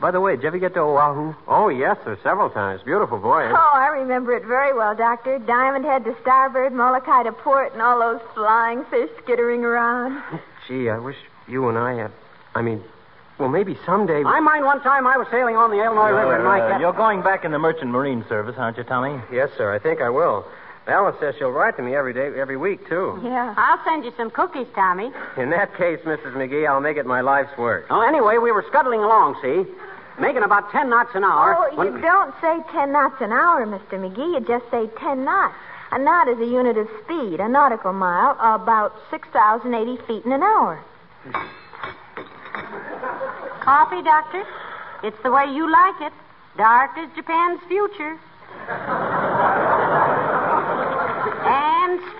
By 0.00 0.10
the 0.10 0.20
way, 0.20 0.32
did 0.36 0.42
you 0.42 0.48
ever 0.48 0.58
get 0.58 0.74
to 0.74 0.80
Oahu? 0.80 1.34
Oh, 1.48 1.68
yes, 1.68 1.96
sir. 2.04 2.18
Several 2.22 2.50
times. 2.50 2.82
Beautiful 2.84 3.18
voyage. 3.18 3.54
Oh, 3.56 3.72
I 3.74 3.88
remember 3.88 4.34
it 4.36 4.44
very 4.44 4.74
well, 4.74 4.94
Doctor. 4.94 5.38
Diamond 5.38 5.84
Head 5.86 6.04
to 6.04 6.14
starboard, 6.20 6.72
Molokai 6.74 7.22
to 7.22 7.32
port, 7.32 7.72
and 7.72 7.80
all 7.80 7.98
those 7.98 8.20
flying 8.34 8.84
fish 8.90 9.08
skittering 9.22 9.64
around. 9.64 10.22
Gee, 10.68 10.90
I 10.90 10.98
wish 10.98 11.16
you 11.48 11.68
and 11.68 11.78
I 11.78 11.94
had. 11.94 12.12
I 12.54 12.60
mean, 12.60 12.82
well, 13.38 13.48
maybe 13.48 13.78
someday. 13.86 14.22
I 14.24 14.40
mind 14.40 14.64
one 14.64 14.80
time 14.82 15.06
I 15.06 15.16
was 15.16 15.28
sailing 15.30 15.56
on 15.56 15.70
the 15.70 15.82
Illinois 15.82 16.10
River 16.10 16.36
and 16.36 16.44
my 16.44 16.60
Uh, 16.60 16.78
you're 16.78 16.92
going 16.92 17.22
back 17.22 17.44
in 17.44 17.52
the 17.52 17.58
Merchant 17.58 17.90
Marine 17.90 18.24
Service, 18.28 18.56
aren't 18.58 18.76
you, 18.76 18.84
Tommy? 18.84 19.20
Yes, 19.32 19.50
sir. 19.56 19.72
I 19.72 19.78
think 19.78 20.00
I 20.00 20.10
will. 20.10 20.44
Alice 20.88 21.16
says 21.18 21.34
she'll 21.38 21.50
write 21.50 21.76
to 21.76 21.82
me 21.82 21.96
every 21.96 22.12
day, 22.12 22.30
every 22.38 22.56
week, 22.56 22.88
too. 22.88 23.18
Yeah. 23.24 23.54
I'll 23.56 23.82
send 23.84 24.04
you 24.04 24.12
some 24.16 24.30
cookies, 24.30 24.68
Tommy. 24.74 25.10
In 25.36 25.50
that 25.50 25.76
case, 25.76 25.98
Mrs. 26.04 26.34
McGee, 26.34 26.68
I'll 26.68 26.80
make 26.80 26.96
it 26.96 27.06
my 27.06 27.20
life's 27.22 27.56
work. 27.58 27.86
Oh, 27.90 28.02
anyway, 28.02 28.38
we 28.38 28.52
were 28.52 28.64
scuttling 28.68 29.00
along, 29.00 29.36
see, 29.42 29.64
making 30.20 30.44
about 30.44 30.70
ten 30.70 30.88
knots 30.88 31.10
an 31.14 31.24
hour. 31.24 31.56
Oh, 31.58 31.82
you 31.82 32.00
don't 32.00 32.32
say 32.40 32.58
10 32.72 32.92
knots 32.92 33.20
an 33.20 33.32
hour, 33.32 33.66
Mr. 33.66 33.98
McGee. 33.98 34.34
You 34.34 34.46
just 34.46 34.70
say 34.70 34.88
10 35.00 35.24
knots. 35.24 35.54
A 35.90 35.98
knot 35.98 36.28
is 36.28 36.38
a 36.38 36.46
unit 36.46 36.78
of 36.78 36.88
speed. 37.04 37.40
A 37.40 37.48
nautical 37.48 37.92
mile, 37.92 38.36
about 38.40 38.92
6,080 39.10 39.96
feet 40.06 40.24
in 40.24 40.32
an 40.32 40.42
hour. 40.42 40.80
Coffee, 43.60 44.02
Doctor? 44.02 44.44
It's 45.02 45.20
the 45.24 45.32
way 45.32 45.46
you 45.52 45.70
like 45.70 46.00
it. 46.00 46.12
Dark 46.56 46.96
as 46.96 47.08
Japan's 47.16 47.60
future. 47.68 48.18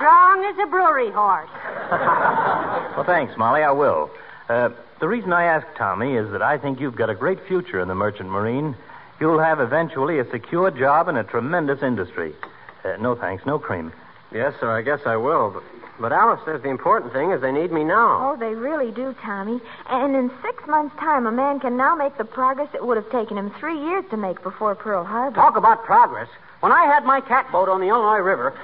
And 0.06 0.44
strong 0.44 0.44
as 0.44 0.56
a 0.66 0.70
brewery 0.70 1.10
horse. 1.10 1.50
Well, 2.96 3.04
thanks, 3.04 3.36
Molly. 3.36 3.62
I 3.62 3.72
will. 3.72 4.10
Uh, 4.48 4.70
the 5.00 5.06
reason 5.06 5.30
I 5.30 5.44
asked 5.44 5.76
Tommy 5.76 6.14
is 6.14 6.30
that 6.32 6.40
I 6.40 6.56
think 6.56 6.80
you've 6.80 6.96
got 6.96 7.10
a 7.10 7.14
great 7.14 7.46
future 7.46 7.78
in 7.78 7.88
the 7.88 7.94
merchant 7.94 8.30
marine. 8.30 8.74
You'll 9.20 9.38
have 9.38 9.60
eventually 9.60 10.18
a 10.18 10.24
secure 10.30 10.70
job 10.70 11.08
in 11.08 11.18
a 11.18 11.22
tremendous 11.24 11.82
industry. 11.82 12.34
Uh, 12.82 12.96
no 12.96 13.14
thanks, 13.14 13.44
no 13.44 13.58
cream. 13.58 13.92
Yes, 14.32 14.54
sir, 14.58 14.70
I 14.74 14.80
guess 14.80 15.00
I 15.04 15.16
will. 15.16 15.50
But, 15.50 15.62
but 16.00 16.12
Alice 16.12 16.40
says 16.46 16.62
the 16.62 16.70
important 16.70 17.12
thing 17.12 17.32
is 17.32 17.42
they 17.42 17.52
need 17.52 17.70
me 17.70 17.84
now. 17.84 18.32
Oh, 18.32 18.36
they 18.38 18.54
really 18.54 18.92
do, 18.92 19.14
Tommy. 19.22 19.60
And 19.90 20.16
in 20.16 20.30
six 20.42 20.66
months' 20.66 20.96
time, 20.98 21.26
a 21.26 21.32
man 21.32 21.60
can 21.60 21.76
now 21.76 21.94
make 21.94 22.16
the 22.16 22.24
progress 22.24 22.70
it 22.72 22.82
would 22.82 22.96
have 22.96 23.10
taken 23.10 23.36
him 23.36 23.52
three 23.60 23.78
years 23.78 24.06
to 24.08 24.16
make 24.16 24.42
before 24.42 24.74
Pearl 24.74 25.04
Harbor. 25.04 25.36
Talk 25.36 25.56
about 25.56 25.84
progress. 25.84 26.28
When 26.60 26.72
I 26.72 26.84
had 26.86 27.04
my 27.04 27.20
catboat 27.20 27.68
on 27.68 27.80
the 27.80 27.88
Illinois 27.88 28.18
River, 28.24 28.54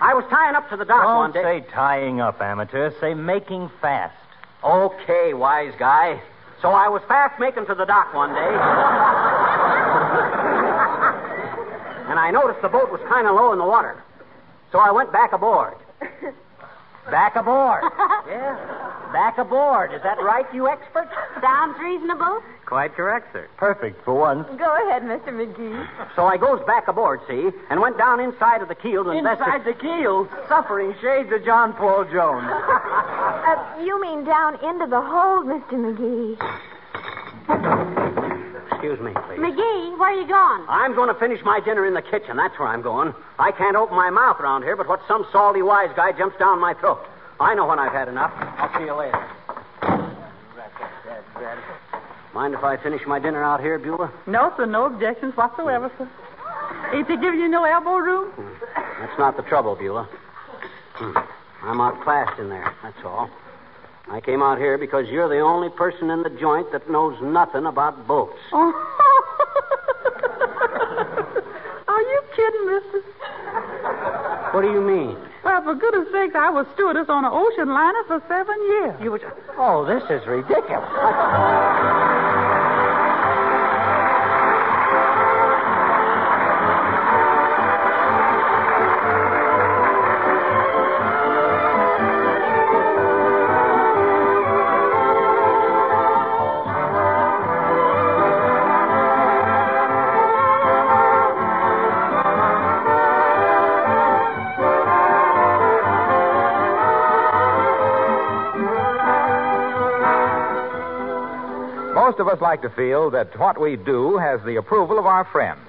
I 0.00 0.12
was 0.14 0.24
tying 0.28 0.54
up 0.56 0.68
to 0.70 0.76
the 0.76 0.84
dock 0.84 1.04
one 1.04 1.32
Don't 1.32 1.42
day. 1.44 1.60
say 1.60 1.66
tying 1.72 2.20
up, 2.20 2.40
amateur. 2.40 2.92
Say 3.00 3.14
making 3.14 3.70
fast. 3.80 4.14
Okay, 4.64 5.34
wise 5.34 5.72
guy. 5.78 6.20
So 6.60 6.70
I 6.70 6.88
was 6.88 7.00
fast 7.06 7.38
making 7.38 7.66
to 7.66 7.74
the 7.74 7.84
dock 7.84 8.12
one 8.12 8.34
day. 8.34 8.40
and 12.10 12.18
I 12.18 12.30
noticed 12.32 12.60
the 12.62 12.68
boat 12.68 12.90
was 12.90 13.00
kind 13.08 13.26
of 13.28 13.36
low 13.36 13.52
in 13.52 13.58
the 13.58 13.64
water. 13.64 14.02
So 14.72 14.78
I 14.80 14.90
went 14.90 15.12
back 15.12 15.32
aboard. 15.32 15.74
Back 17.10 17.36
aboard. 17.36 17.82
yeah. 18.28 18.56
Back 19.12 19.38
aboard. 19.38 19.92
Is 19.94 20.02
that 20.02 20.18
right, 20.22 20.44
you 20.52 20.68
expert? 20.68 21.08
Sounds 21.40 21.78
reasonable. 21.80 22.42
Quite 22.66 22.94
correct, 22.94 23.32
sir. 23.32 23.48
Perfect 23.56 24.04
for 24.04 24.12
once. 24.14 24.46
Go 24.58 24.76
ahead, 24.88 25.02
Mr. 25.02 25.28
McGee. 25.32 25.88
So 26.14 26.26
I 26.26 26.36
goes 26.36 26.60
back 26.66 26.86
aboard, 26.88 27.20
see, 27.26 27.48
and 27.70 27.80
went 27.80 27.96
down 27.96 28.20
inside 28.20 28.60
of 28.60 28.68
the 28.68 28.74
keel 28.74 29.04
to 29.04 29.10
Inside 29.10 29.38
investigate. 29.40 29.64
the 29.64 29.80
keel, 29.80 30.28
suffering 30.48 30.94
shades 31.00 31.32
of 31.32 31.42
John 31.44 31.72
Paul 31.74 32.04
Jones. 32.12 32.46
Uh, 33.48 33.80
you 33.82 33.98
mean 33.98 34.24
down 34.24 34.54
into 34.62 34.86
the 34.86 35.00
hold, 35.00 35.46
Mr. 35.46 35.72
McGee. 35.72 36.36
Excuse 38.78 39.00
me, 39.00 39.10
please. 39.26 39.40
McGee, 39.40 39.98
where 39.98 40.10
are 40.10 40.14
you 40.14 40.28
going? 40.28 40.64
I'm 40.68 40.94
going 40.94 41.12
to 41.12 41.18
finish 41.18 41.40
my 41.44 41.58
dinner 41.58 41.84
in 41.84 41.94
the 41.94 42.02
kitchen. 42.02 42.36
That's 42.36 42.56
where 42.60 42.68
I'm 42.68 42.80
going. 42.80 43.12
I 43.36 43.50
can't 43.50 43.74
open 43.74 43.96
my 43.96 44.08
mouth 44.08 44.38
around 44.38 44.62
here, 44.62 44.76
but 44.76 44.86
what 44.86 45.00
some 45.08 45.26
salty 45.32 45.62
wise 45.62 45.90
guy 45.96 46.12
jumps 46.12 46.38
down 46.38 46.60
my 46.60 46.74
throat. 46.74 47.00
I 47.40 47.56
know 47.56 47.66
when 47.66 47.80
I've 47.80 47.90
had 47.90 48.06
enough. 48.06 48.30
I'll 48.36 48.78
see 48.78 48.84
you 48.84 48.94
later. 48.94 49.18
Mind 52.32 52.54
if 52.54 52.62
I 52.62 52.76
finish 52.76 53.02
my 53.04 53.18
dinner 53.18 53.42
out 53.42 53.60
here, 53.60 53.80
Beulah? 53.80 54.12
No, 54.28 54.54
sir, 54.56 54.64
no 54.64 54.86
objections 54.86 55.36
whatsoever, 55.36 55.90
sir. 55.98 56.08
Ain't 56.92 57.08
they 57.08 57.16
giving 57.16 57.40
you 57.40 57.48
no 57.48 57.64
elbow 57.64 57.96
room? 57.96 58.30
That's 59.00 59.18
not 59.18 59.36
the 59.36 59.42
trouble, 59.42 59.74
Beulah. 59.74 60.08
Hmm. 60.94 61.18
I'm 61.64 61.80
outclassed 61.80 62.38
in 62.38 62.48
there, 62.48 62.72
that's 62.84 63.04
all. 63.04 63.28
I 64.10 64.20
came 64.20 64.42
out 64.42 64.58
here 64.58 64.78
because 64.78 65.06
you're 65.08 65.28
the 65.28 65.40
only 65.40 65.68
person 65.68 66.10
in 66.10 66.22
the 66.22 66.30
joint 66.30 66.72
that 66.72 66.88
knows 66.90 67.16
nothing 67.22 67.66
about 67.66 68.06
boats. 68.06 68.38
Oh. 68.52 68.72
Are 71.88 72.02
you 72.02 72.22
kidding, 72.34 72.66
mister? 72.66 73.02
What 74.52 74.62
do 74.62 74.72
you 74.72 74.80
mean? 74.80 75.16
Well, 75.44 75.62
for 75.62 75.74
goodness 75.74 76.08
sakes, 76.12 76.34
I 76.34 76.50
was 76.50 76.66
stewardess 76.74 77.08
on 77.08 77.24
an 77.24 77.30
ocean 77.32 77.68
liner 77.68 78.02
for 78.06 78.20
seven 78.28 78.56
years. 78.68 78.96
You 79.02 79.12
was... 79.12 79.20
Oh, 79.58 79.84
this 79.84 80.02
is 80.10 80.26
ridiculous. 80.26 80.88
Of 112.28 112.34
us 112.34 112.42
like 112.42 112.60
to 112.60 112.68
feel 112.68 113.08
that 113.10 113.38
what 113.38 113.58
we 113.58 113.74
do 113.76 114.18
has 114.18 114.38
the 114.44 114.56
approval 114.56 114.98
of 114.98 115.06
our 115.06 115.24
friends, 115.24 115.66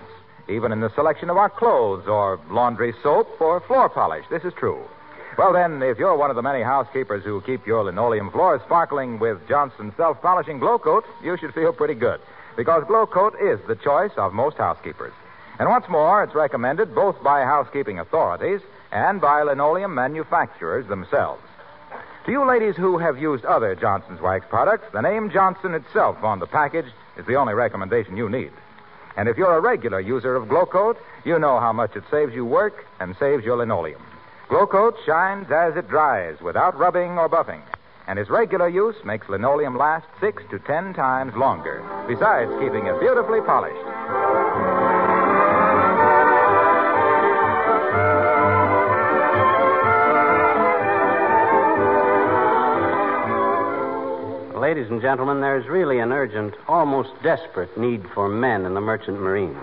even 0.50 0.74
in 0.74 0.82
the 0.82 0.94
selection 0.94 1.30
of 1.30 1.38
our 1.38 1.50
clothes 1.50 2.06
or 2.06 2.38
laundry 2.50 2.94
soap 3.02 3.40
or 3.40 3.62
floor 3.62 3.88
polish. 3.88 4.26
This 4.30 4.44
is 4.44 4.52
true. 4.56 4.84
Well, 5.38 5.54
then, 5.54 5.82
if 5.82 5.98
you're 5.98 6.18
one 6.18 6.30
of 6.30 6.36
the 6.36 6.42
many 6.42 6.62
housekeepers 6.62 7.24
who 7.24 7.40
keep 7.42 7.66
your 7.66 7.86
linoleum 7.86 8.30
floors 8.30 8.60
sparkling 8.66 9.20
with 9.20 9.48
Johnson's 9.48 9.96
self 9.96 10.22
polishing 10.22 10.60
Glow 10.60 10.78
Coat, 10.78 11.06
you 11.24 11.38
should 11.38 11.54
feel 11.54 11.72
pretty 11.72 11.94
good. 11.94 12.20
Because 12.58 12.84
Glow 12.88 13.06
Coat 13.06 13.36
is 13.42 13.60
the 13.66 13.78
choice 13.78 14.12
of 14.18 14.34
most 14.34 14.58
housekeepers. 14.58 15.14
And 15.60 15.70
what's 15.70 15.88
more, 15.88 16.24
it's 16.24 16.36
recommended 16.36 16.94
both 16.94 17.24
by 17.24 17.44
housekeeping 17.44 18.00
authorities 18.00 18.60
and 18.92 19.22
by 19.22 19.44
linoleum 19.44 19.96
manufacturers 19.96 20.88
themselves. 20.88 21.42
To 22.26 22.32
you 22.32 22.46
ladies 22.46 22.76
who 22.76 22.98
have 22.98 23.18
used 23.18 23.46
other 23.46 23.76
Johnson's 23.76 24.22
wax 24.22 24.46
products, 24.50 24.86
the 24.92 25.02
name 25.02 25.32
Johnson 25.32 25.74
itself 25.74 26.24
on 26.24 26.40
the 26.40 26.48
package 26.48 26.86
is 27.18 27.26
the 27.26 27.36
only 27.36 27.54
recommendation 27.54 28.18
you 28.18 28.30
need. 28.30 28.52
And 29.16 29.28
if 29.28 29.38
you're 29.38 29.58
a 29.58 29.62
regular 29.62 30.00
user 30.00 30.36
of 30.36 30.48
Glow 30.50 30.66
Coat, 30.66 30.98
you 31.26 31.40
know 31.40 31.60
how 31.60 31.74
much 31.74 31.96
it 31.96 32.04
saves 32.12 32.34
you 32.34 32.46
work 32.46 32.86
and 33.00 33.16
saves 33.18 33.44
your 33.44 33.58
linoleum. 33.58 34.02
Glow 34.48 34.68
Coat 34.68 34.96
shines 35.06 35.50
as 35.52 35.76
it 35.76 35.88
dries 35.90 36.40
without 36.42 36.78
rubbing 36.78 37.18
or 37.18 37.30
buffing. 37.30 37.62
And 38.08 38.20
its 38.20 38.30
regular 38.30 38.68
use 38.68 38.96
makes 39.06 39.30
linoleum 39.30 39.78
last 39.78 40.08
six 40.20 40.44
to 40.52 40.60
ten 40.60 40.94
times 40.94 41.36
longer, 41.36 41.84
besides 42.08 42.52
keeping 42.60 42.88
it 42.88 43.00
beautifully 43.00 43.42
polished. 43.42 44.69
Ladies 54.80 54.92
and 54.94 55.02
gentlemen, 55.02 55.42
there's 55.42 55.68
really 55.68 56.00
an 56.00 56.14
urgent, 56.14 56.54
almost 56.66 57.10
desperate 57.22 57.78
need 57.78 58.02
for 58.14 58.30
men 58.30 58.66
in 58.66 58.76
the 58.76 58.80
merchant 58.80 59.20
marine. 59.20 59.58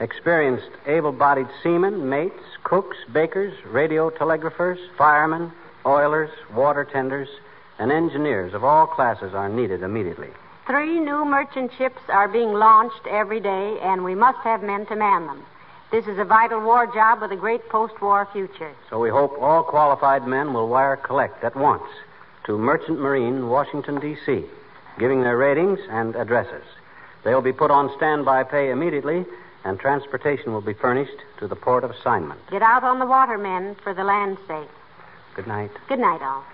Experienced, 0.00 0.68
able 0.86 1.12
bodied 1.12 1.46
seamen, 1.62 2.10
mates, 2.10 2.44
cooks, 2.62 2.98
bakers, 3.10 3.54
radio 3.64 4.10
telegraphers, 4.10 4.78
firemen, 4.98 5.50
oilers, 5.86 6.28
water 6.52 6.84
tenders, 6.84 7.30
and 7.78 7.90
engineers 7.90 8.52
of 8.52 8.64
all 8.64 8.86
classes 8.86 9.32
are 9.32 9.48
needed 9.48 9.82
immediately. 9.82 10.28
Three 10.66 11.00
new 11.00 11.24
merchant 11.24 11.72
ships 11.78 12.02
are 12.08 12.28
being 12.28 12.52
launched 12.52 13.06
every 13.08 13.40
day, 13.40 13.78
and 13.80 14.04
we 14.04 14.14
must 14.14 14.40
have 14.40 14.62
men 14.62 14.84
to 14.88 14.94
man 14.94 15.26
them. 15.26 15.42
This 15.90 16.06
is 16.06 16.18
a 16.18 16.24
vital 16.26 16.60
war 16.60 16.86
job 16.86 17.22
with 17.22 17.32
a 17.32 17.36
great 17.36 17.66
post 17.70 17.98
war 18.02 18.28
future. 18.30 18.74
So 18.90 18.98
we 18.98 19.08
hope 19.08 19.40
all 19.40 19.62
qualified 19.62 20.26
men 20.26 20.52
will 20.52 20.68
wire 20.68 20.96
collect 20.96 21.42
at 21.44 21.56
once 21.56 21.88
to 22.44 22.58
Merchant 22.58 23.00
Marine, 23.00 23.48
Washington, 23.48 24.00
D.C., 24.00 24.44
giving 24.98 25.22
their 25.22 25.36
ratings 25.36 25.80
and 25.90 26.14
addresses. 26.14 26.64
They'll 27.24 27.40
be 27.40 27.52
put 27.52 27.70
on 27.70 27.90
standby 27.96 28.44
pay 28.44 28.70
immediately, 28.70 29.24
and 29.64 29.80
transportation 29.80 30.52
will 30.52 30.60
be 30.60 30.74
furnished 30.74 31.16
to 31.38 31.48
the 31.48 31.56
port 31.56 31.84
of 31.84 31.90
assignment. 31.90 32.40
Get 32.50 32.62
out 32.62 32.84
on 32.84 32.98
the 32.98 33.06
water, 33.06 33.38
men, 33.38 33.76
for 33.82 33.94
the 33.94 34.04
land's 34.04 34.40
sake. 34.46 34.68
Good 35.34 35.46
night. 35.46 35.70
Good 35.88 36.00
night, 36.00 36.20
all. 36.22 36.44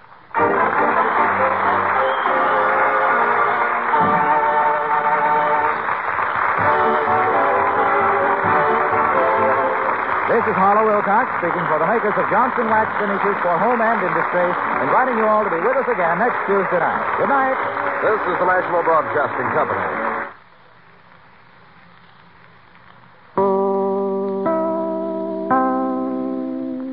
Is 10.50 10.58
Harlow 10.58 10.82
Wilcox 10.82 11.30
speaking 11.38 11.62
for 11.70 11.78
the 11.78 11.86
makers 11.86 12.10
of 12.18 12.26
Johnson 12.26 12.66
Wax 12.66 12.90
Finishes 12.98 13.38
for 13.38 13.54
Home 13.62 13.78
and 13.78 14.02
Industry, 14.02 14.50
inviting 14.82 15.14
you 15.14 15.26
all 15.30 15.46
to 15.46 15.50
be 15.50 15.62
with 15.62 15.78
us 15.78 15.86
again 15.86 16.18
next 16.18 16.42
Tuesday 16.50 16.82
night. 16.82 17.06
Good 17.22 17.30
night. 17.30 17.54
This 18.02 18.18
is 18.26 18.34
the 18.42 18.46
National 18.50 18.82
Broadcasting 18.82 19.46
Company. 19.54 20.09